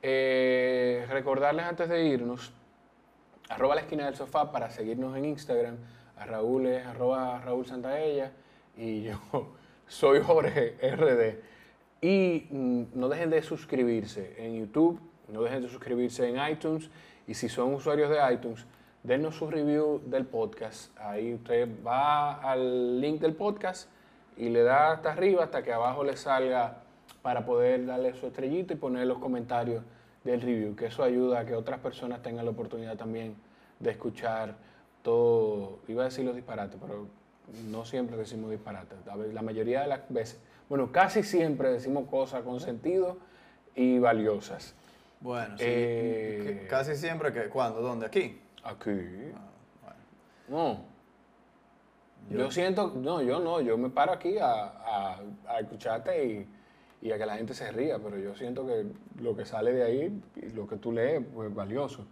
[0.03, 2.53] Eh, recordarles antes de irnos,
[3.49, 5.77] arroba la esquina del sofá para seguirnos en Instagram.
[6.19, 8.33] A Raúl es arroba Raúl Santaella
[8.77, 9.21] y yo
[9.93, 11.39] soy Jorge RD.
[12.01, 16.91] Y mm, no dejen de suscribirse en YouTube, no dejen de suscribirse en iTunes.
[17.27, 18.65] Y si son usuarios de iTunes,
[19.03, 20.99] denos su review del podcast.
[20.99, 23.91] Ahí usted va al link del podcast
[24.37, 26.79] y le da hasta arriba hasta que abajo le salga
[27.21, 29.85] para poder darle su estrellita y poner los comentarios
[30.25, 33.37] del review, que eso ayuda a que otras personas tengan la oportunidad también
[33.79, 34.55] de escuchar
[35.03, 37.09] todo, iba a decir los disparates, pero
[37.71, 38.99] no siempre decimos disparates,
[39.33, 43.19] la, mayoría de las veces, bueno, casi siempre decimos cosas con sentido
[43.75, 44.75] y valiosas.
[45.21, 45.65] Bueno, sí.
[45.67, 47.49] Eh, Casi siempre que.
[47.49, 47.81] ¿Cuándo?
[47.81, 48.07] ¿Dónde?
[48.07, 48.41] Aquí.
[48.65, 48.91] Aquí.
[49.35, 49.93] Ah,
[50.49, 50.75] bueno.
[50.75, 50.93] No.
[52.31, 56.49] Yo, siento, no, yo no, yo me paro aquí a, a- a escucharte y,
[57.03, 58.87] y a que la gente se ría, pero yo siento que
[59.21, 60.23] lo que sale de ahí
[60.55, 62.07] lo que tú lees pues, es valioso.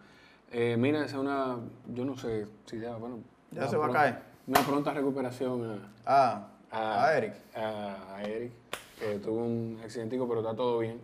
[0.53, 1.59] Eh, mira, es una,
[1.95, 3.20] yo no sé si ya, bueno.
[3.53, 4.30] Ya se va a caer.
[4.51, 7.35] Una pronta recuperación Ah, a, a Eric.
[7.55, 8.53] A, a Eric,
[8.99, 11.01] que tuvo un accidentico, pero está todo bien.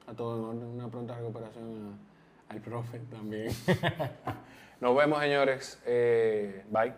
[0.00, 0.68] Está todo en orden.
[0.80, 1.98] Una pronta recuperación
[2.48, 3.52] a- al profe también.
[4.80, 5.78] Nos vemos, señores.
[5.84, 6.94] Eh, bye.